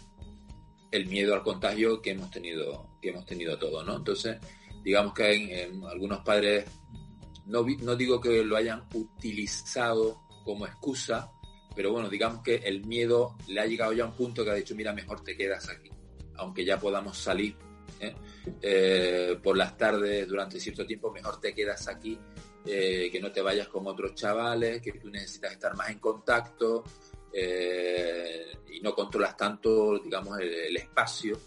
el 0.91 1.07
miedo 1.07 1.35
al 1.35 1.43
contagio 1.43 2.01
que 2.01 2.11
hemos 2.13 2.31
tenido, 2.31 2.99
que 3.01 3.11
hemos 3.11 3.25
tenido 3.25 3.59
todos, 3.59 3.87
¿no? 3.87 3.97
Entonces, 3.97 4.39
digamos 4.83 5.15
que 5.15 5.63
en, 5.63 5.85
algunos 5.85 6.21
padres, 6.21 6.65
no, 7.47 7.65
no 7.83 7.97
digo 7.97 8.21
que 8.21 8.45
lo 8.45 8.57
hayan 8.57 8.85
utilizado 8.95 10.23
como 10.45 10.67
excusa, 10.67 11.31
pero 11.77 11.93
bueno, 11.93 12.09
digamos 12.09 12.43
que 12.43 12.57
el 12.57 12.85
miedo 12.87 13.37
le 13.47 13.61
ha 13.61 13.67
llegado 13.67 13.93
ya 13.93 14.05
a 14.05 14.07
un 14.07 14.15
punto 14.15 14.45
que 14.45 14.51
ha 14.51 14.55
dicho, 14.55 14.75
mira, 14.75 14.93
mejor 14.93 15.23
te 15.23 15.37
quedas 15.37 15.69
aquí, 15.69 15.91
aunque 16.37 16.65
ya 16.65 16.81
podamos 16.81 17.19
salir 17.19 17.57
¿eh? 18.01 18.15
Eh, 18.63 19.39
por 19.43 19.57
las 19.57 19.77
tardes 19.77 20.27
durante 20.27 20.59
cierto 20.59 20.87
tiempo, 20.87 21.13
mejor 21.13 21.41
te 21.41 21.55
quedas 21.55 21.89
aquí, 21.89 22.19
eh, 22.67 23.09
que 23.11 23.21
no 23.21 23.31
te 23.31 23.43
vayas 23.43 23.69
con 23.69 23.87
otros 23.87 24.15
chavales, 24.15 24.81
que 24.83 24.93
tú 24.93 25.11
necesitas 25.11 25.53
estar 25.53 25.75
más 25.77 25.91
en 25.91 25.99
contacto, 25.99 26.85
eh, 27.33 28.47
y 28.73 28.81
no 28.81 28.95
controlas 28.95 29.37
tanto, 29.37 29.99
digamos, 29.99 30.39
el, 30.41 30.77
espacio. 30.77 31.39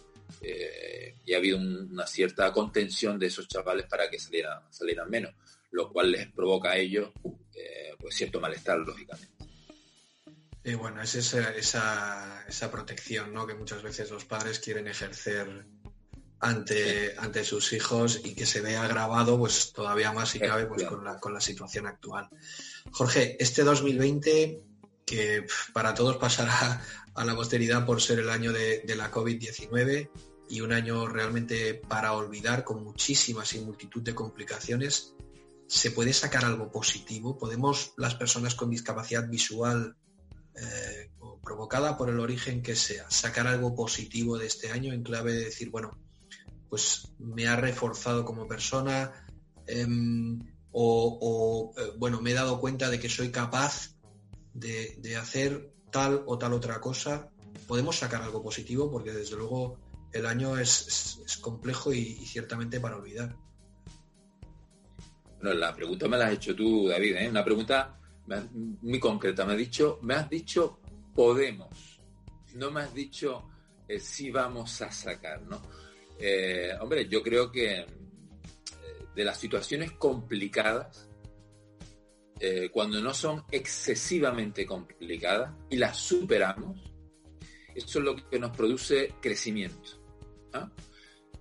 Eh, 0.41 1.15
y 1.25 1.33
ha 1.33 1.37
habido 1.37 1.57
una 1.57 2.07
cierta 2.07 2.51
contención 2.51 3.19
de 3.19 3.27
esos 3.27 3.47
chavales 3.47 3.85
para 3.85 4.09
que 4.09 4.19
salieran, 4.19 4.61
salieran 4.71 5.09
menos, 5.09 5.33
lo 5.71 5.91
cual 5.91 6.11
les 6.11 6.31
provoca 6.31 6.71
a 6.71 6.77
ellos 6.77 7.11
eh, 7.53 7.93
pues 7.99 8.15
cierto 8.15 8.39
malestar, 8.39 8.79
lógicamente. 8.79 9.33
Y 10.65 10.75
bueno, 10.75 11.01
es 11.01 11.15
esa, 11.15 11.53
esa, 11.55 12.45
esa, 12.47 12.71
protección 12.71 13.33
¿no? 13.33 13.45
que 13.45 13.53
muchas 13.53 13.83
veces 13.83 14.09
los 14.09 14.23
padres 14.23 14.59
quieren 14.59 14.87
ejercer 14.87 15.65
ante, 16.43 17.15
ante 17.17 17.45
sus 17.45 17.71
hijos 17.71 18.19
y 18.25 18.35
que 18.35 18.45
se 18.45 18.59
vea 18.59 18.83
agravado 18.83 19.37
pues 19.39 19.71
todavía 19.71 20.11
más 20.11 20.29
si 20.29 20.39
cabe 20.39 20.65
pues, 20.65 20.83
con, 20.83 21.03
la, 21.03 21.17
con 21.17 21.33
la 21.33 21.39
situación 21.39 21.87
actual. 21.87 22.29
Jorge, 22.91 23.37
este 23.41 23.63
2020 23.63 24.61
que 25.05 25.45
para 25.71 25.93
todos 25.93 26.17
pasará 26.17 26.81
a 27.15 27.25
la 27.25 27.35
posteridad 27.35 27.85
por 27.85 28.01
ser 28.01 28.19
el 28.19 28.29
año 28.29 28.51
de, 28.51 28.83
la 28.95 29.09
COVID-19 29.09 30.09
y 30.49 30.61
un 30.61 30.73
año 30.73 31.07
realmente 31.07 31.75
para 31.75 32.13
olvidar 32.13 32.65
con 32.65 32.83
muchísimas 32.83 33.53
y 33.53 33.61
multitud 33.61 34.01
de 34.01 34.13
complicaciones. 34.13 35.15
¿se 35.65 35.91
puede 35.91 36.13
sacar 36.13 36.45
algo 36.45 36.71
positivo? 36.71 37.37
¿Podemos 37.37 37.93
las 37.97 38.13
personas 38.15 38.53
con 38.53 38.69
discapacidad 38.69 39.27
visual 39.27 39.95
eh, 40.55 41.09
provocada 41.41 41.97
por 41.97 42.09
el 42.09 42.19
origen 42.19 42.61
que 42.61 42.75
sea, 42.75 43.09
sacar 43.09 43.47
algo 43.47 43.73
positivo 43.73 44.37
de 44.37 44.45
este 44.45 44.71
año 44.71 44.93
en 44.93 45.03
clave 45.03 45.33
de 45.33 45.45
decir, 45.45 45.71
bueno, 45.71 45.97
pues 46.73 47.07
me 47.19 47.45
ha 47.45 47.55
reforzado 47.55 48.25
como 48.25 48.47
persona 48.47 49.27
em, 49.67 50.39
o, 50.71 51.71
eh, 51.77 51.91
bueno, 51.99 52.19
me 52.19 52.31
he 52.31 52.33
dado 52.33 52.59
cuenta 52.59 52.89
de 52.89 52.99
que 52.99 53.09
soy 53.09 53.29
capaz 53.29 53.95
de, 54.55 55.15
hacer 55.15 55.71
tal 55.91 56.23
o 56.25 56.39
tal 56.39 56.51
otra 56.51 56.81
cosa. 56.81 57.29
Podemos 57.67 57.99
sacar 57.99 58.23
algo 58.23 58.41
positivo 58.41 58.89
porque 58.89 59.11
desde 59.11 59.35
luego 59.35 59.77
el 60.11 60.25
año 60.25 60.57
es, 60.57 61.19
complejo 61.41 61.93
y, 61.93 62.15
ciertamente 62.25 62.79
para 62.79 62.97
olvidar. 62.97 63.35
Bueno, 65.43 65.53
la 65.53 65.75
pregunta 65.75 66.07
me 66.07 66.17
la 66.17 66.25
has 66.25 66.33
hecho 66.33 66.55
tú, 66.55 66.87
David, 66.87 67.17
¿eh? 67.17 67.29
una 67.29 67.45
pregunta 67.45 67.99
muy 68.81 68.99
concreta. 68.99 69.45
Me 69.45 69.51
has 69.53 69.59
dicho, 69.59 69.99
me 70.01 70.15
has 70.15 70.27
dicho 70.27 70.79
podemos. 71.13 72.01
No 72.55 72.71
me 72.71 72.81
has 72.81 72.93
dicho 72.95 73.47
eh, 73.87 73.99
si 73.99 74.31
vamos 74.31 74.81
a 74.81 74.91
sacar, 74.91 75.43
¿no? 75.43 75.61
Eh, 76.25 76.71
hombre, 76.79 77.07
yo 77.09 77.21
creo 77.21 77.51
que 77.51 77.79
eh, 77.79 77.85
de 79.13 79.23
las 79.25 79.37
situaciones 79.37 79.91
complicadas, 79.93 81.09
cuando 82.73 82.99
no 82.99 83.13
son 83.13 83.45
excesivamente 83.51 84.65
complicadas 84.65 85.53
y 85.69 85.77
las 85.77 85.95
superamos, 85.95 86.77
eso 87.73 87.99
es 87.99 88.03
lo 88.03 88.17
que 88.17 88.37
nos 88.37 88.51
produce 88.51 89.13
crecimiento. 89.21 89.97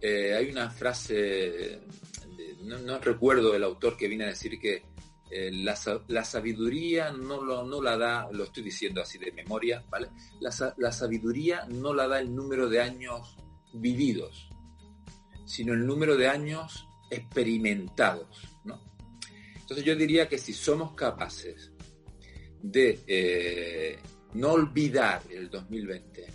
hay 0.01 0.49
una 0.49 0.71
frase, 0.71 1.81
no, 2.61 3.01
recuerdo 3.01 3.53
el 3.57 3.65
autor 3.65 3.97
que 3.97 4.07
viene 4.07 4.25
a 4.25 4.29
decir 4.29 4.61
que 4.61 4.85
eh, 5.35 5.51
la, 5.51 6.25
sabiduría 6.25 7.11
no, 7.11 7.43
lo, 7.43 7.65
no 7.65 7.81
la 7.81 7.97
da, 7.97 8.29
lo 8.31 8.45
estoy 8.45 8.63
diciendo 8.63 9.01
así 9.01 9.17
de 9.17 9.33
memoria, 9.33 9.83
¿vale? 9.89 10.11
La, 10.41 10.93
sabiduría 10.93 11.65
no 11.71 11.95
la 11.95 12.07
da 12.07 12.21
el 12.21 12.35
número 12.35 12.69
de 12.69 12.83
años 12.83 13.39
vividos, 13.73 14.51
sino 15.45 15.73
el 15.73 15.87
número 15.87 16.17
de 16.17 16.29
años 16.29 16.87
experimentados, 17.11 18.49
¿no? 18.65 18.83
Entonces 19.55 19.85
yo 19.85 19.95
diría 19.95 20.29
que 20.29 20.39
si 20.39 20.53
somos 20.53 20.95
capaces 20.95 21.73
de 22.63 23.01
eh, 23.07 23.99
no 24.35 24.53
olvidar 24.53 25.23
el 25.31 25.51
2020, 25.51 26.27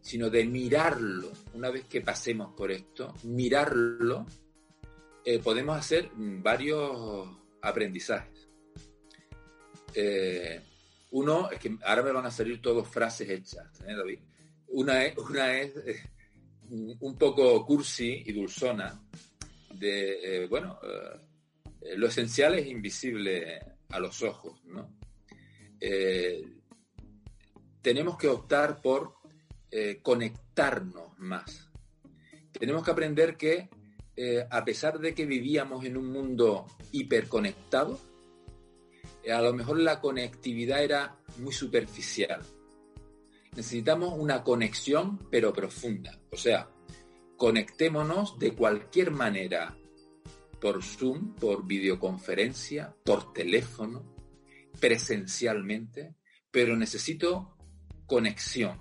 sino 0.00 0.28
de 0.28 0.44
mirarlo 0.44 1.30
una 1.54 1.70
vez 1.70 1.84
que 1.84 2.00
pasemos 2.00 2.54
por 2.56 2.70
esto, 2.70 3.14
mirarlo, 3.24 4.26
eh, 5.24 5.38
podemos 5.38 5.78
hacer 5.78 6.10
varios 6.16 7.28
aprendizajes. 7.62 8.48
Eh, 9.94 10.60
uno, 11.10 11.50
es 11.50 11.58
que 11.58 11.76
ahora 11.84 12.02
me 12.02 12.12
van 12.12 12.26
a 12.26 12.30
salir 12.30 12.60
todas 12.62 12.88
frases 12.88 13.28
hechas, 13.28 13.66
¿eh, 13.86 13.94
David? 13.94 14.20
Una 14.68 15.04
es, 15.04 15.18
una 15.18 15.58
es 15.58 15.74
un 16.70 17.18
poco 17.18 17.64
cursi 17.66 18.22
y 18.26 18.32
dulzona, 18.32 19.00
de, 19.74 20.46
bueno, 20.48 20.78
lo 21.96 22.06
esencial 22.06 22.58
es 22.58 22.66
invisible 22.66 23.58
a 23.88 23.98
los 23.98 24.22
ojos, 24.22 24.64
¿no? 24.66 24.96
tenemos 27.82 28.16
que 28.18 28.28
optar 28.28 28.80
por 28.80 29.14
conectarnos 30.02 31.18
más. 31.18 31.70
Tenemos 32.52 32.84
que 32.84 32.90
aprender 32.90 33.36
que 33.36 33.70
eh, 34.22 34.46
a 34.50 34.62
pesar 34.66 34.98
de 34.98 35.14
que 35.14 35.24
vivíamos 35.24 35.82
en 35.86 35.96
un 35.96 36.12
mundo 36.12 36.66
hiperconectado, 36.92 37.98
eh, 39.24 39.32
a 39.32 39.40
lo 39.40 39.54
mejor 39.54 39.78
la 39.78 39.98
conectividad 39.98 40.84
era 40.84 41.16
muy 41.38 41.54
superficial. 41.54 42.42
Necesitamos 43.56 44.14
una 44.16 44.42
conexión 44.42 45.28
pero 45.30 45.52
profunda. 45.52 46.18
O 46.30 46.36
sea, 46.36 46.70
conectémonos 47.36 48.38
de 48.38 48.52
cualquier 48.52 49.10
manera, 49.10 49.76
por 50.60 50.82
Zoom, 50.82 51.34
por 51.34 51.66
videoconferencia, 51.66 52.94
por 53.04 53.32
teléfono, 53.32 54.14
presencialmente, 54.78 56.16
pero 56.50 56.76
necesito 56.76 57.56
conexión. 58.06 58.78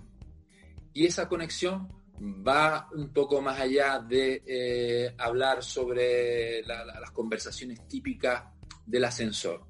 Y 0.93 1.05
esa 1.05 1.29
conexión 1.29 1.87
va 2.21 2.89
un 2.93 3.13
poco 3.13 3.41
más 3.41 3.59
allá 3.59 3.99
de 3.99 4.43
eh, 4.45 5.15
hablar 5.17 5.63
sobre 5.63 6.61
las 6.63 7.11
conversaciones 7.11 7.87
típicas 7.87 8.43
del 8.85 9.05
ascensor. 9.05 9.65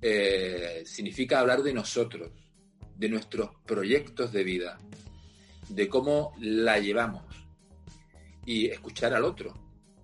Eh, 0.00 0.82
significa 0.84 1.40
hablar 1.40 1.62
de 1.62 1.72
nosotros, 1.72 2.30
de 2.96 3.08
nuestros 3.08 3.50
proyectos 3.66 4.32
de 4.32 4.44
vida, 4.44 4.78
de 5.68 5.88
cómo 5.88 6.32
la 6.40 6.78
llevamos 6.78 7.24
y 8.46 8.66
escuchar 8.66 9.14
al 9.14 9.24
otro 9.24 9.54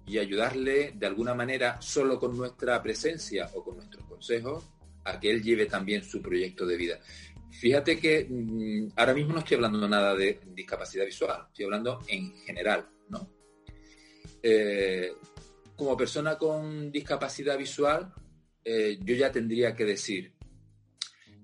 y 0.07 0.19
ayudarle 0.19 0.93
de 0.97 1.07
alguna 1.07 1.35
manera 1.35 1.81
solo 1.81 2.19
con 2.19 2.37
nuestra 2.37 2.83
presencia 2.83 3.49
o 3.55 3.63
con 3.63 3.77
nuestros 3.77 4.05
consejos 4.07 4.65
a 5.05 5.21
que 5.21 5.31
él 5.31 5.43
lleve 5.43 5.67
también 5.67 6.03
su 6.03 6.21
proyecto 6.21 6.67
de 6.67 6.77
vida. 6.77 7.01
Fíjate 7.51 7.99
que 7.99 8.27
mm, 8.29 8.93
ahora 8.97 9.15
mismo 9.15 9.35
no 9.35 9.41
estoy 9.41 9.57
hablando 9.57 9.89
nada 9.89 10.15
de 10.15 10.41
discapacidad 10.47 11.05
visual, 11.05 11.47
estoy 11.49 11.65
hablando 11.65 12.01
en 12.09 12.35
general, 12.39 12.89
¿no? 13.09 13.31
Eh, 14.43 15.13
como 15.77 15.97
persona 15.97 16.37
con 16.37 16.91
discapacidad 16.91 17.57
visual, 17.57 18.13
eh, 18.65 18.99
yo 19.03 19.15
ya 19.15 19.33
tendría 19.33 19.75
que 19.75 19.85
decir, 19.85 20.35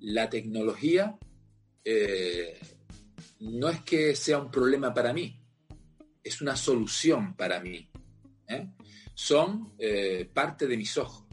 la 0.00 0.28
tecnología 0.28 1.18
eh, 1.86 2.58
no 3.40 3.68
es 3.68 3.80
que 3.82 4.14
sea 4.16 4.38
un 4.38 4.50
problema 4.50 4.92
para 4.92 5.12
mí, 5.12 5.40
es 6.22 6.40
una 6.42 6.56
solución 6.56 7.34
para 7.36 7.60
mí. 7.60 7.88
Son 9.14 9.72
parte 10.34 10.66
de 10.66 10.76
mis 10.76 10.98
ojos. 10.98 11.24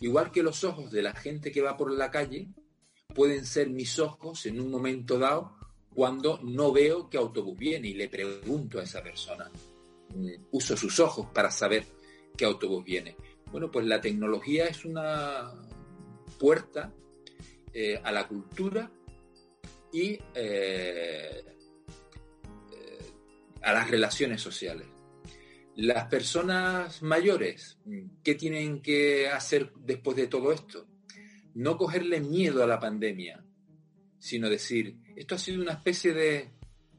Igual 0.00 0.32
que 0.32 0.42
los 0.42 0.64
ojos 0.64 0.90
de 0.90 1.02
la 1.02 1.14
gente 1.14 1.52
que 1.52 1.62
va 1.62 1.76
por 1.76 1.92
la 1.92 2.10
calle, 2.10 2.48
pueden 3.14 3.46
ser 3.46 3.70
mis 3.70 3.98
ojos 3.98 4.44
en 4.46 4.60
un 4.60 4.70
momento 4.70 5.18
dado 5.18 5.56
cuando 5.94 6.40
no 6.42 6.72
veo 6.72 7.08
qué 7.08 7.16
autobús 7.16 7.56
viene 7.56 7.88
y 7.88 7.94
le 7.94 8.08
pregunto 8.08 8.80
a 8.80 8.82
esa 8.82 9.02
persona. 9.02 9.50
Mm, 10.14 10.28
uso 10.50 10.76
sus 10.76 10.98
ojos 11.00 11.28
para 11.32 11.50
saber 11.50 11.86
qué 12.36 12.44
autobús 12.44 12.84
viene. 12.84 13.16
Bueno, 13.52 13.70
pues 13.70 13.86
la 13.86 14.00
tecnología 14.00 14.66
es 14.66 14.84
una 14.84 15.52
puerta 16.38 16.92
eh, 17.72 18.00
a 18.02 18.10
la 18.10 18.26
cultura 18.26 18.90
y 19.94 20.18
eh, 20.34 21.44
eh, 22.72 23.12
a 23.62 23.72
las 23.72 23.90
relaciones 23.90 24.42
sociales. 24.42 24.86
Las 25.76 26.06
personas 26.06 27.02
mayores, 27.02 27.78
¿qué 28.22 28.34
tienen 28.34 28.80
que 28.82 29.28
hacer 29.28 29.72
después 29.74 30.16
de 30.16 30.26
todo 30.26 30.52
esto? 30.52 30.86
no 31.54 31.78
cogerle 31.78 32.20
miedo 32.20 32.62
a 32.62 32.66
la 32.66 32.80
pandemia, 32.80 33.44
sino 34.18 34.50
decir, 34.50 34.98
esto 35.16 35.36
ha 35.36 35.38
sido 35.38 35.62
una 35.62 35.72
especie 35.72 36.12
de 36.12 36.50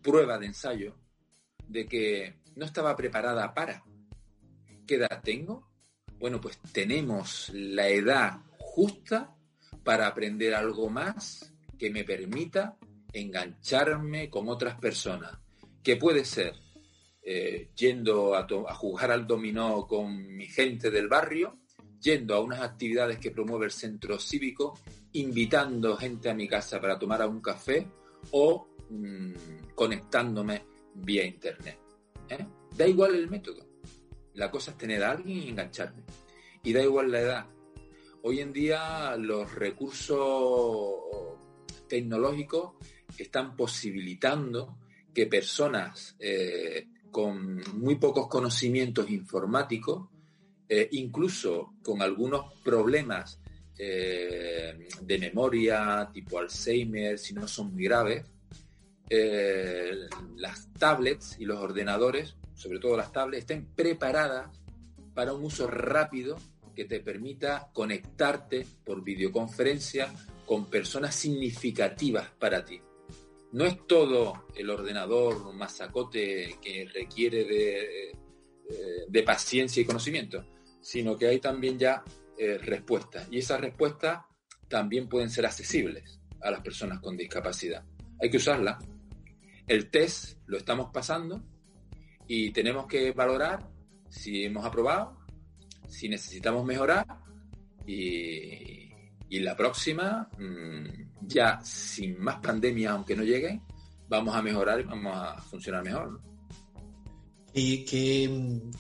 prueba 0.02 0.40
de 0.40 0.48
ensayo 0.48 0.96
de 1.68 1.86
que 1.86 2.36
no 2.56 2.66
estaba 2.66 2.96
preparada 2.96 3.54
para. 3.54 3.84
¿Qué 4.88 4.96
edad 4.96 5.22
tengo? 5.24 5.70
Bueno, 6.18 6.40
pues 6.40 6.58
tenemos 6.72 7.52
la 7.54 7.90
edad 7.90 8.40
justa 8.58 9.36
para 9.84 10.08
aprender 10.08 10.54
algo 10.54 10.90
más 10.90 11.54
que 11.78 11.90
me 11.90 12.04
permita 12.04 12.78
engancharme 13.16 14.30
con 14.30 14.50
otras 14.50 14.80
personas, 14.80 15.38
que 15.82 15.96
puede 15.96 16.26
ser 16.26 16.54
eh, 17.24 17.70
yendo 17.76 18.36
a, 18.36 18.46
jugar 18.76 19.12
al 19.12 19.26
dominó 19.26 19.88
con 19.88 20.36
mi 20.36 20.48
gente 20.48 20.92
del 20.92 21.08
barrio, 21.08 21.60
yendo 22.00 22.36
a 22.36 22.42
unas 22.42 22.62
actividades 22.62 23.18
que 23.18 23.32
promueve 23.32 23.66
el 23.66 23.72
centro 23.72 24.20
cívico, 24.20 24.78
invitando 25.14 25.96
gente 25.96 26.30
a 26.30 26.36
mi 26.36 26.48
casa 26.48 26.80
para 26.80 27.00
tomar 27.00 27.28
un 27.28 27.42
café 27.42 27.88
o 28.32 28.68
mm, 28.90 29.34
conectándome 29.74 30.66
vía 30.94 31.26
internet. 31.26 31.80
¿eh? 32.30 32.46
Da 32.76 32.86
igual 32.86 33.16
el 33.16 33.30
método. 33.30 33.66
La 34.34 34.52
cosa 34.52 34.72
es 34.72 34.78
tener 34.78 35.04
a 35.04 35.12
alguien 35.12 35.38
y 35.38 35.50
engancharme. 35.50 36.04
Y 36.64 36.74
da 36.74 36.84
igual 36.84 37.12
la 37.12 37.22
edad. 37.22 37.46
Hoy 38.24 38.42
en 38.42 38.52
día 38.52 39.16
los 39.18 39.56
recursos 39.56 40.20
tecnológicos 41.88 42.74
están 43.24 43.56
posibilitando 43.56 44.78
que 45.14 45.28
personas 45.28 46.16
eh, 46.20 46.88
con 47.12 47.64
muy 47.80 47.96
pocos 47.96 48.28
conocimientos 48.28 49.10
informáticos 49.10 50.10
eh, 50.68 50.90
incluso 50.94 51.76
con 51.84 52.02
algunos 52.02 52.54
problemas 52.64 53.40
eh, 53.78 54.88
de 55.02 55.18
memoria, 55.20 56.10
tipo 56.12 56.40
Alzheimer, 56.40 57.20
si 57.20 57.34
no 57.34 57.48
son 57.48 57.74
muy 57.74 57.84
graves, 57.84 58.26
las 60.38 60.74
tablets 60.74 61.36
y 61.40 61.46
los 61.46 61.60
ordenadores, 61.60 62.36
sobre 62.56 62.80
todo 62.80 62.98
las 62.98 63.12
tablets, 63.12 63.42
estén 63.42 63.68
preparadas 63.76 64.50
para 65.14 65.32
un 65.34 65.44
uso 65.44 65.68
rápido 65.68 66.38
que 66.76 66.86
te 66.86 67.00
permita 67.00 67.70
conectarte 67.72 68.66
por 68.84 69.04
videoconferencia 69.04 70.12
con 70.46 70.70
personas 70.70 71.16
significativas 71.16 72.30
para 72.40 72.66
ti. 72.66 72.82
No 73.56 73.64
es 73.64 73.88
todo 73.88 74.48
el 74.54 74.70
ordenador 74.70 75.54
masacote 75.54 76.58
que 76.62 76.90
requiere 76.94 77.46
de, 77.46 78.10
eh, 78.12 79.06
de 79.08 79.24
paciencia 79.24 79.82
y 79.82 79.86
conocimiento, 79.86 80.46
sino 80.82 81.18
que 81.18 81.28
hay 81.28 81.40
también 81.40 81.80
ya 81.80 82.04
eh, 82.38 82.58
respuestas. 82.58 83.30
Y 83.32 83.38
esas 83.38 83.62
respuestas 83.62 84.26
también 84.68 85.08
pueden 85.08 85.30
ser 85.30 85.46
accesibles 85.46 86.20
a 86.42 86.52
las 86.52 86.60
personas 86.60 87.00
con 87.00 87.16
discapacidad. 87.16 87.86
Hay 88.22 88.30
que 88.30 88.36
usarla. 88.36 88.78
El 89.66 89.90
test 89.90 90.38
lo 90.48 90.58
estamos 90.58 90.90
pasando 90.92 91.42
y 92.28 92.52
tenemos 92.52 92.88
que 92.88 93.14
valorar 93.14 93.70
si 94.10 94.44
hemos 94.44 94.66
aprobado, 94.66 95.18
si 95.88 96.10
necesitamos 96.10 96.66
mejorar 96.66 97.06
y, 97.88 98.90
la 99.30 99.56
próxima, 99.56 100.30
mm, 100.38 101.05
ya 101.22 101.60
sin 101.64 102.20
más 102.20 102.40
pandemia, 102.42 102.92
aunque 102.92 103.16
no 103.16 103.24
llegue, 103.24 103.62
vamos 104.08 104.36
a 104.36 104.42
mejorar 104.42 104.80
y 104.80 104.84
vamos 104.84 105.16
a 105.16 105.42
funcionar 105.42 105.84
mejor. 105.84 106.22
Y 107.54 107.86
qué, 107.86 108.24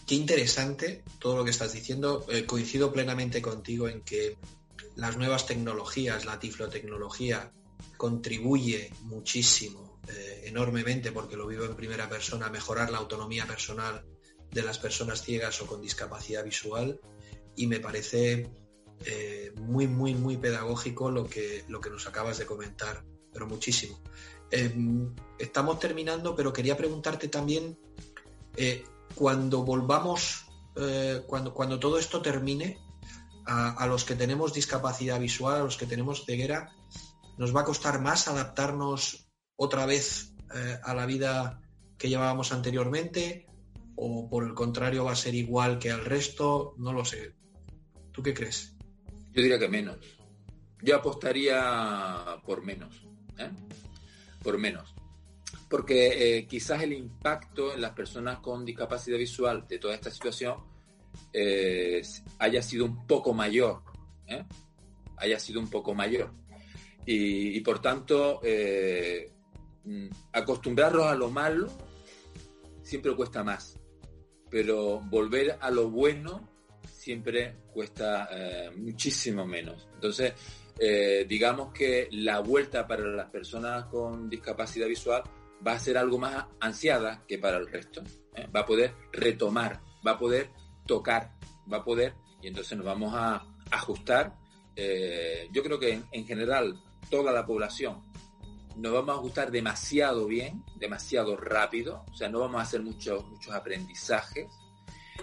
interesante 0.09 1.03
todo 1.19 1.38
lo 1.38 1.45
que 1.45 1.51
estás 1.51 1.71
diciendo. 1.71 2.25
Eh, 2.29 2.45
coincido 2.45 2.91
plenamente 2.91 3.41
contigo 3.41 3.88
en 3.88 4.01
que 4.01 4.38
las 4.95 5.17
nuevas 5.17 5.45
tecnologías, 5.45 6.25
la 6.25 6.39
tiflotecnología, 6.39 7.51
contribuye 7.95 8.91
muchísimo, 9.03 10.01
eh, 10.09 10.43
enormemente, 10.47 11.13
porque 11.13 11.38
lo 11.38 11.47
vivo 11.47 11.63
en 11.63 11.75
primera 11.75 12.09
persona, 12.09 12.47
a 12.47 12.49
mejorar 12.49 12.91
la 12.91 12.97
autonomía 12.97 13.45
personal 13.45 14.05
de 14.51 14.61
las 14.61 14.77
personas 14.77 15.21
ciegas 15.21 15.61
o 15.61 15.67
con 15.67 15.81
discapacidad 15.81 16.43
visual 16.43 16.99
y 17.55 17.67
me 17.67 17.79
parece 17.79 18.49
eh, 19.03 19.53
muy, 19.61 19.87
muy, 19.87 20.15
muy 20.15 20.37
pedagógico 20.37 21.11
lo 21.11 21.25
que, 21.25 21.65
lo 21.67 21.81
que 21.81 21.89
nos 21.89 22.07
acabas 22.07 22.37
de 22.37 22.45
comentar, 22.45 23.03
pero 23.33 23.47
muchísimo. 23.47 24.01
Em, 24.51 25.13
estamos 25.37 25.79
terminando, 25.79 26.35
pero 26.35 26.53
quería 26.53 26.77
preguntarte 26.77 27.27
también, 27.27 27.77
eh, 28.55 28.83
cuando 29.15 29.63
volvamos, 29.63 30.41
cuando, 31.27 31.53
cuando 31.53 31.79
todo 31.79 31.97
esto 31.97 32.21
termine, 32.21 32.77
a, 33.45 33.85
los 33.87 34.05
que 34.05 34.15
tenemos 34.15 34.53
discapacidad 34.53 35.19
visual, 35.19 35.61
a 35.61 35.63
los 35.63 35.77
que 35.77 35.85
tenemos 35.85 36.25
ceguera, 36.25 36.73
nos 37.37 37.55
va 37.55 37.61
a 37.61 37.65
costar 37.65 38.01
más 38.01 38.27
adaptarnos 38.27 39.29
otra 39.55 39.85
vez 39.85 40.33
eh, 40.53 40.79
a 40.83 40.93
la 40.93 41.05
vida 41.05 41.61
que 41.97 42.09
llevábamos 42.09 42.51
anteriormente 42.51 43.47
o 43.95 44.29
por 44.29 44.43
el 44.43 44.53
contrario 44.53 45.05
va 45.05 45.13
a 45.13 45.15
ser 45.15 45.35
igual 45.35 45.79
que 45.79 45.91
al 45.91 46.03
resto, 46.03 46.73
no 46.77 46.91
lo 46.91 47.05
sé. 47.05 47.35
¿Tú 48.11 48.23
qué 48.23 48.33
crees? 48.33 48.74
Yo 49.36 49.41
diría 49.41 49.59
que 49.59 49.67
menos. 49.67 49.97
Yo 50.81 50.95
apostaría 50.95 52.41
por 52.45 52.63
menos. 52.63 53.05
¿eh? 53.38 53.49
Por 54.41 54.57
menos. 54.57 54.95
Porque 55.69 56.38
eh, 56.38 56.47
quizás 56.47 56.81
el 56.81 56.93
impacto 56.93 57.73
en 57.73 57.81
las 57.81 57.91
personas 57.91 58.39
con 58.39 58.63
discapacidad 58.63 59.17
visual 59.17 59.67
de 59.67 59.77
toda 59.77 59.93
esta 59.93 60.09
situación 60.09 60.73
haya 62.39 62.61
sido 62.61 62.86
un 62.86 63.05
poco 63.05 63.33
mayor. 63.33 63.81
Haya 65.17 65.39
sido 65.39 65.59
un 65.59 65.69
poco 65.69 65.93
mayor. 65.93 66.31
Y, 67.05 67.59
por 67.59 67.81
tanto, 67.81 68.39
eh, 68.43 69.31
mm, 69.83 70.07
acostumbrarnos 70.33 71.05
a 71.05 71.15
lo 71.15 71.29
malo 71.29 71.67
siempre 72.81 73.15
cuesta 73.15 73.43
más, 73.43 73.79
pero 74.49 75.01
volver 75.01 75.57
a 75.59 75.69
lo 75.69 75.89
bueno 75.89 76.55
siempre 77.06 77.58
cuesta 77.72 78.28
eh, 78.32 78.72
muchísimo 78.76 79.45
menos. 79.45 79.88
Entonces, 79.93 80.34
eh, 80.80 81.24
digamos 81.30 81.72
que 81.72 82.08
la 82.12 82.39
vuelta 82.39 82.88
para 82.88 83.06
las 83.06 83.30
personas 83.30 83.86
con 83.86 84.28
discapacidad 84.28 84.88
visual 84.88 85.22
va 85.66 85.74
a 85.74 85.80
ser 85.80 85.99
algo 85.99 86.18
más 86.18 86.47
ansiada 86.60 87.24
que 87.28 87.38
para 87.38 87.58
el 87.58 87.68
resto. 87.68 88.01
Va 88.53 88.62
a 88.62 88.66
poder 88.66 88.95
retomar, 89.14 89.82
va 90.06 90.14
a 90.14 90.18
poder 90.18 90.49
tocar, 90.88 91.36
va 91.72 91.78
a 91.78 91.84
poder, 91.84 92.16
y 92.41 92.47
entonces 92.47 92.76
nos 92.76 92.88
vamos 92.88 93.14
a 93.16 93.45
ajustar. 93.70 94.36
yo 95.53 95.64
creo 95.64 95.80
que 95.80 96.01
en 96.12 96.26
general 96.26 96.82
toda 97.12 97.32
la 97.32 97.45
población 97.45 98.01
nos 98.76 98.91
vamos 98.91 99.16
a 99.16 99.22
gustar 99.22 99.51
demasiado 99.51 100.26
bien, 100.26 100.64
demasiado 100.76 101.38
rápido, 101.38 102.03
o 102.12 102.16
sea, 102.16 102.30
no 102.30 102.39
vamos 102.39 102.60
a 102.60 102.64
hacer 102.64 102.82
muchos 102.82 103.26
muchos 103.28 103.53
aprendizajes. 103.53 104.47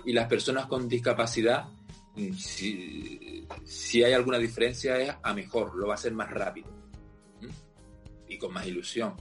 Y 0.04 0.12
las 0.12 0.28
personas 0.28 0.66
con 0.66 0.88
discapacidad, 0.88 1.66
mm, 2.16 2.32
si, 2.34 4.02
hay 4.02 4.12
alguna 4.12 4.38
diferencia, 4.38 4.98
es 4.98 5.14
a 5.22 5.34
mejor, 5.34 5.74
lo 5.74 5.86
va 5.86 5.94
a 5.94 5.96
hacer 5.96 6.12
más 6.12 6.30
rápido 6.30 6.68
y 8.28 8.38
con 8.38 8.52
más 8.52 8.66
ilusión. 8.66 9.14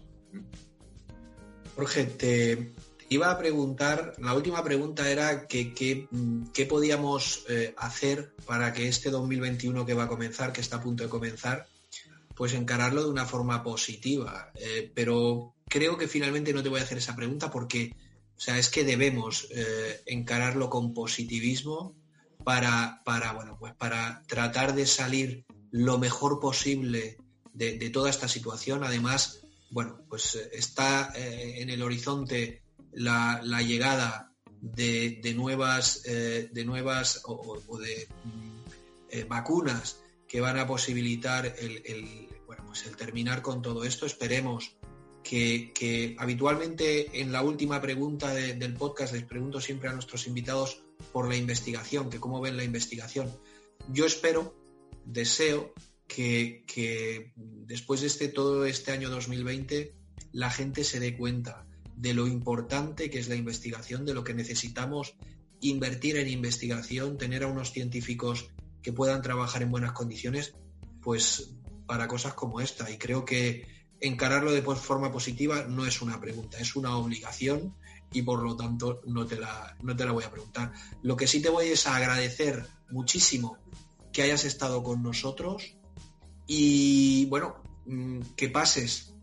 Jorge, 1.75 2.05
te 2.05 2.73
iba 3.09 3.29
a 3.29 3.37
preguntar, 3.37 4.13
la 4.19 4.33
última 4.33 4.63
pregunta 4.63 5.09
era 5.09 5.47
que, 5.47 5.73
qué 5.73 6.07
mm, 6.09 6.45
podíamos 6.69 7.45
eh, 7.49 7.73
hacer 7.77 8.33
para 8.45 8.71
que 8.71 8.87
este 8.87 9.09
2021 9.09 9.85
que 9.85 9.93
va 9.93 10.03
a 10.03 10.07
comenzar, 10.07 10.53
que 10.53 10.61
está 10.61 10.77
a 10.77 10.81
punto 10.81 11.03
de 11.03 11.09
comenzar, 11.09 11.67
pues 12.35 12.53
encararlo 12.53 13.03
de 13.03 13.09
una 13.09 13.25
forma 13.25 13.63
positiva. 13.63 14.51
Eh, 14.55 14.91
pero 14.93 15.53
creo 15.67 15.97
que 15.97 16.07
finalmente 16.07 16.53
no 16.53 16.63
te 16.63 16.69
voy 16.69 16.79
a 16.79 16.83
hacer 16.83 16.97
esa 16.97 17.15
pregunta 17.15 17.51
porque, 17.51 17.93
o 18.41 18.43
sea, 18.43 18.57
es 18.57 18.69
que 18.69 18.83
debemos 18.83 19.47
eh, 19.51 20.01
encararlo 20.07 20.67
con 20.67 20.95
positivismo 20.95 21.95
para, 22.43 23.03
para, 23.05 23.33
bueno, 23.33 23.55
pues 23.59 23.75
para 23.75 24.23
tratar 24.27 24.73
de 24.73 24.87
salir 24.87 25.45
lo 25.69 25.99
mejor 25.99 26.39
posible 26.39 27.17
de, 27.53 27.89
toda 27.91 28.09
esta 28.09 28.27
situación. 28.27 28.83
Además, 28.83 29.41
bueno, 29.69 30.01
pues 30.09 30.33
eh, 30.33 30.49
está 30.53 31.13
en 31.13 31.69
el 31.69 31.83
horizonte 31.83 32.63
la, 32.93 33.43
llegada 33.61 34.33
de, 34.59 35.21
nuevas, 35.35 36.01
de 36.01 36.65
nuevas 36.65 37.21
o, 37.25 37.77
de 37.77 38.07
mm, 38.23 39.27
vacunas 39.27 40.01
que 40.27 40.41
van 40.41 40.57
a 40.57 40.65
posibilitar 40.65 41.45
el, 41.45 42.27
bueno, 42.47 42.63
pues 42.65 42.87
el 42.87 42.95
terminar 42.95 43.43
con 43.43 43.61
todo 43.61 43.83
esto. 43.83 44.07
Esperemos 44.07 44.77
que, 45.23 46.15
habitualmente 46.17 47.21
en 47.21 47.31
la 47.31 47.41
última 47.41 47.81
pregunta 47.81 48.33
del 48.33 48.73
podcast 48.73 49.13
les 49.13 49.23
pregunto 49.23 49.61
siempre 49.61 49.89
a 49.89 49.93
nuestros 49.93 50.27
invitados 50.27 50.83
por 51.11 51.27
la 51.27 51.35
investigación, 51.35 52.09
que 52.09 52.19
cómo 52.19 52.41
ven 52.41 52.57
la 52.57 52.63
investigación. 52.63 53.31
Yo 53.91 54.05
espero, 54.05 54.55
deseo 55.05 55.73
que, 56.07 56.63
que 56.67 57.33
después 57.35 58.01
de 58.01 58.07
este, 58.07 58.27
todo 58.27 58.65
este 58.65 58.91
año 58.91 59.09
2020 59.09 59.95
la 60.33 60.49
gente 60.49 60.83
se 60.83 60.99
dé 60.99 61.17
cuenta 61.17 61.65
de 61.95 62.13
lo 62.13 62.27
importante 62.27 63.09
que 63.09 63.19
es 63.19 63.29
la 63.29 63.35
investigación, 63.35 64.05
de 64.05 64.13
lo 64.13 64.23
que 64.23 64.33
necesitamos 64.33 65.15
invertir 65.59 66.17
en 66.17 66.27
investigación, 66.29 67.17
tener 67.17 67.43
a 67.43 67.47
unos 67.47 67.71
científicos 67.71 68.49
que 68.81 68.93
puedan 68.93 69.21
trabajar 69.21 69.61
en 69.61 69.71
buenas 69.71 69.91
condiciones, 69.91 70.55
pues 71.01 71.53
para 71.85 72.07
cosas 72.07 72.33
como 72.33 72.59
esta. 72.59 72.89
Y 72.89 72.97
creo 72.97 73.25
que 73.25 73.67
encararlo 74.01 74.51
de 74.51 74.61
forma 74.61 75.11
positiva 75.11 75.63
no 75.67 75.85
es 75.85 76.01
una 76.01 76.19
pregunta, 76.19 76.57
es 76.57 76.75
una 76.75 76.97
obligación 76.97 77.75
y 78.11 78.23
por 78.23 78.43
lo 78.43 78.57
tanto 78.57 79.01
no 79.05 79.25
te 79.25 79.39
la, 79.39 79.77
no 79.81 79.95
te 79.95 80.05
la 80.05 80.11
voy 80.11 80.23
a 80.23 80.31
preguntar. 80.31 80.73
Lo 81.01 81.15
que 81.15 81.27
sí 81.27 81.41
te 81.41 81.49
voy 81.49 81.67
es 81.67 81.87
a 81.87 81.95
agradecer 81.95 82.65
muchísimo 82.89 83.57
que 84.11 84.23
hayas 84.23 84.43
estado 84.43 84.83
con 84.83 85.01
nosotros 85.01 85.77
y 86.47 87.25
bueno, 87.27 87.55
mm, 87.85 88.19
que 88.35 88.49
pases 88.49 89.13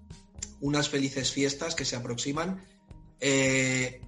unas 0.61 0.89
felices 0.89 1.31
fiestas 1.33 1.75
que 1.75 1.85
se 1.85 1.97
aproximan. 1.97 2.65
Eh, 3.21 4.01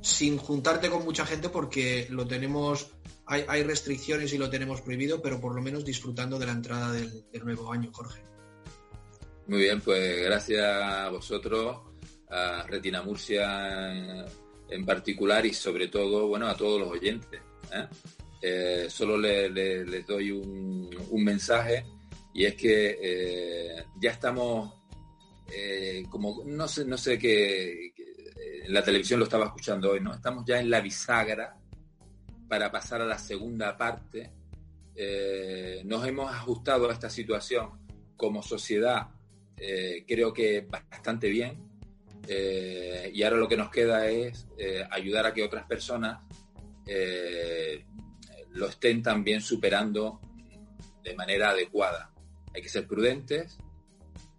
sin 0.00 0.38
juntarte 0.38 0.90
con 0.90 1.04
mucha 1.04 1.26
gente 1.26 1.48
porque 1.48 2.06
lo 2.10 2.26
tenemos 2.26 2.92
hay, 3.28 3.62
restricciones 3.62 4.32
y 4.32 4.38
lo 4.38 4.48
tenemos 4.48 4.80
prohibido, 4.80 5.20
pero 5.20 5.38
por 5.38 5.54
lo 5.54 5.60
menos 5.60 5.84
disfrutando 5.84 6.38
de 6.38 6.46
la 6.46 6.52
entrada 6.52 6.92
del, 6.92 7.24
nuevo 7.44 7.70
año, 7.70 7.90
Jorge. 7.92 8.22
Muy 9.48 9.60
bien, 9.60 9.80
pues 9.80 10.24
gracias 10.26 10.62
a 10.62 11.08
vosotros, 11.08 11.78
a 12.28 12.64
Retina 12.68 13.00
Murcia 13.00 14.26
en, 14.68 14.84
particular 14.84 15.46
y 15.46 15.54
sobre 15.54 15.88
todo, 15.88 16.28
bueno, 16.28 16.46
a 16.48 16.54
todos 16.54 16.78
los 16.78 16.90
oyentes. 16.90 17.40
¿eh? 17.72 17.86
Eh, 18.42 18.86
solo 18.90 19.16
les 19.16 20.06
doy 20.06 20.32
un, 20.32 20.90
mensaje 21.24 21.86
y 22.34 22.44
es 22.44 22.56
que 22.56 22.98
eh, 23.02 23.84
ya 23.98 24.10
estamos 24.10 24.74
como 26.10 26.44
no 26.44 26.68
sé 26.68 26.84
no 26.84 26.98
sé 26.98 27.18
qué 27.18 27.90
en 28.66 28.72
la 28.72 28.84
televisión 28.84 29.18
lo 29.18 29.24
estaba 29.24 29.46
escuchando 29.46 29.92
hoy 29.92 30.00
no 30.00 30.12
estamos 30.12 30.44
ya 30.46 30.60
en 30.60 30.68
la 30.68 30.82
bisagra 30.82 31.56
para 32.46 32.70
pasar 32.70 33.00
a 33.00 33.06
la 33.06 33.18
segunda 33.18 33.78
parte. 33.78 34.30
Nos 35.84 36.06
hemos 36.06 36.30
ajustado 36.30 36.90
a 36.90 36.92
esta 36.92 37.08
situación 37.08 37.70
como 38.14 38.42
sociedad, 38.42 39.08
eh, 39.60 40.04
creo 40.06 40.32
que 40.32 40.62
bastante 40.62 41.28
bien. 41.28 41.66
Eh, 42.26 43.10
y 43.14 43.22
ahora 43.22 43.36
lo 43.36 43.48
que 43.48 43.56
nos 43.56 43.70
queda 43.70 44.06
es 44.08 44.46
ayudar 44.90 45.26
a 45.26 45.32
que 45.32 45.42
otras 45.42 45.64
personas 45.66 46.20
eh, 46.88 47.84
lo 48.52 48.66
estén 48.66 49.02
también 49.02 49.42
superando 49.42 50.20
de 51.04 51.14
manera 51.14 51.50
adecuada. 51.50 52.10
Hay 52.54 52.62
que 52.62 52.68
ser 52.70 52.86
prudentes, 52.86 53.58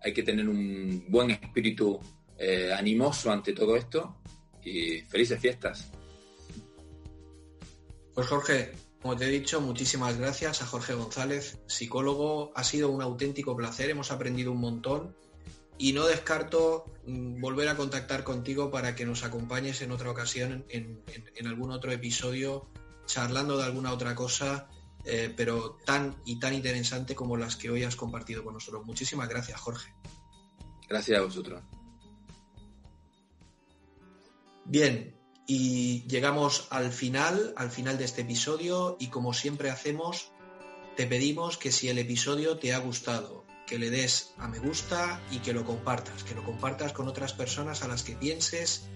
hay 0.02 0.14
que 0.14 0.24
tener 0.24 0.50
un 0.50 1.06
buen 1.10 1.30
espíritu 1.30 2.00
eh, 2.38 2.74
animoso 2.74 3.32
ante 3.32 3.54
todo 3.54 3.78
esto 3.78 4.18
y 4.64 5.02
felices 5.02 5.40
fiestas. 5.40 5.92
Pues 8.16 8.28
Jorge, 8.28 8.72
como 9.02 9.16
te 9.16 9.26
he 9.26 9.30
dicho, 9.30 9.62
muchísimas 9.62 10.18
gracias 10.18 10.62
a 10.62 10.66
Jorge 10.66 10.94
González, 10.94 11.60
psicólogo. 11.68 12.52
Ha 12.56 12.64
sido 12.66 12.90
un 12.90 13.02
auténtico 13.02 13.56
placer, 13.56 13.90
hemos 13.90 14.12
aprendido 14.12 14.52
un 14.52 14.60
montón 14.60 15.16
y 15.78 15.94
no 15.94 16.06
descarto 16.06 16.86
mm, 17.08 17.40
volver 17.40 17.70
a 17.70 17.78
contactar 17.78 18.26
contigo 18.26 18.70
para 18.70 18.96
que 18.96 19.06
nos 19.06 19.24
acompañes 19.24 19.82
en 19.82 19.92
otra 19.92 20.12
ocasión, 20.12 20.66
en, 20.68 21.02
algún 21.48 21.72
otro 21.72 21.94
episodio, 21.94 22.70
charlando 23.06 23.58
de 23.58 23.64
alguna 23.64 23.94
otra 23.94 24.14
cosa, 24.16 24.68
eh, 25.06 25.34
pero 25.36 25.78
tan 25.86 26.18
y 26.26 26.38
tan 26.38 26.54
interesante 26.54 27.16
como 27.16 27.38
las 27.38 27.56
que 27.56 27.70
hoy 27.70 27.84
has 27.84 27.96
compartido 27.96 28.44
con 28.44 28.56
nosotros. 28.56 28.86
Muchísimas 28.86 29.30
gracias, 29.30 29.62
Jorge. 29.62 29.94
Gracias 30.90 31.18
a 31.18 31.24
vosotros. 31.24 31.64
Bien, 34.66 35.19
y 35.50 36.04
llegamos 36.08 36.68
al 36.70 36.92
final, 36.92 37.56
al 37.58 37.72
final 37.72 37.98
de 37.98 38.06
este 38.06 38.22
episodio 38.22 38.98
y 39.00 39.08
como 39.08 39.34
siempre 39.34 39.72
hacemos, 39.72 40.32
te 40.96 41.08
pedimos 41.08 41.58
que 41.58 41.72
si 41.72 41.90
el 41.90 41.98
episodio 41.98 42.60
te 42.60 42.72
ha 42.72 42.78
gustado, 42.78 43.46
que 43.66 43.80
le 43.80 43.90
des 43.90 44.32
a 44.38 44.48
me 44.48 44.60
gusta 44.60 45.20
y 45.32 45.40
que 45.40 45.52
lo 45.52 45.66
compartas, 45.66 46.24
que 46.24 46.36
lo 46.36 46.44
compartas 46.44 46.94
con 46.94 47.08
otras 47.08 47.34
personas 47.34 47.82
a 47.82 47.88
las 47.88 48.04
que 48.04 48.16
pienses 48.16 48.90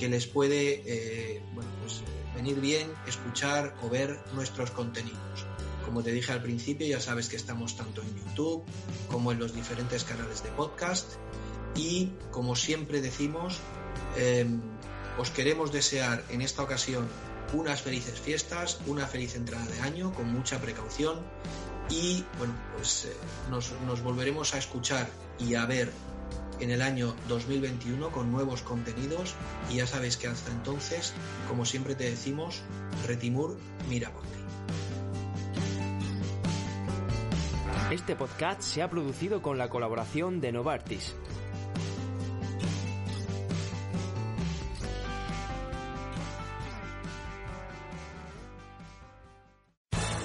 que 0.00 0.08
les 0.08 0.26
puede 0.26 0.82
eh, 0.84 1.42
pues, 1.54 2.02
venir 2.34 2.60
bien 2.60 2.92
escuchar 3.06 3.76
o 3.80 3.88
ver 3.88 4.18
nuestros 4.34 4.72
contenidos. 4.72 5.46
Como 5.84 6.02
te 6.02 6.10
dije 6.10 6.32
al 6.32 6.42
principio, 6.42 6.88
ya 6.88 7.00
sabes 7.00 7.28
que 7.28 7.36
estamos 7.36 7.76
tanto 7.76 8.02
en 8.02 8.16
YouTube 8.16 8.64
como 9.08 9.30
en 9.30 9.38
los 9.38 9.54
diferentes 9.54 10.02
canales 10.02 10.42
de 10.42 10.50
podcast 10.50 11.06
y 11.76 12.10
como 12.32 12.56
siempre 12.56 13.00
decimos, 13.00 13.58
em, 14.16 14.60
os 15.18 15.30
queremos 15.30 15.72
desear 15.72 16.22
en 16.30 16.42
esta 16.42 16.62
ocasión 16.62 17.08
unas 17.52 17.82
felices 17.82 18.20
fiestas, 18.20 18.80
una 18.86 19.06
feliz 19.06 19.34
entrada 19.34 19.66
de 19.66 19.80
año 19.80 20.12
con 20.12 20.32
mucha 20.32 20.60
precaución. 20.60 21.20
Y 21.88 22.24
bueno, 22.38 22.54
pues 22.76 23.06
eh, 23.06 23.16
nos, 23.50 23.72
nos 23.86 24.02
volveremos 24.02 24.54
a 24.54 24.58
escuchar 24.58 25.08
y 25.38 25.54
a 25.54 25.66
ver 25.66 25.90
en 26.60 26.70
el 26.70 26.82
año 26.82 27.16
2021 27.28 28.10
con 28.10 28.30
nuevos 28.30 28.62
contenidos. 28.62 29.34
Y 29.70 29.76
ya 29.76 29.86
sabéis 29.86 30.16
que 30.16 30.28
hasta 30.28 30.52
entonces, 30.52 31.12
como 31.48 31.64
siempre 31.64 31.94
te 31.94 32.04
decimos, 32.04 32.62
Retimur, 33.06 33.58
mira 33.88 34.12
por 34.12 34.22
ti. 34.22 34.28
Este 37.90 38.14
podcast 38.14 38.62
se 38.62 38.82
ha 38.82 38.90
producido 38.90 39.42
con 39.42 39.58
la 39.58 39.68
colaboración 39.68 40.40
de 40.40 40.52
Novartis, 40.52 41.16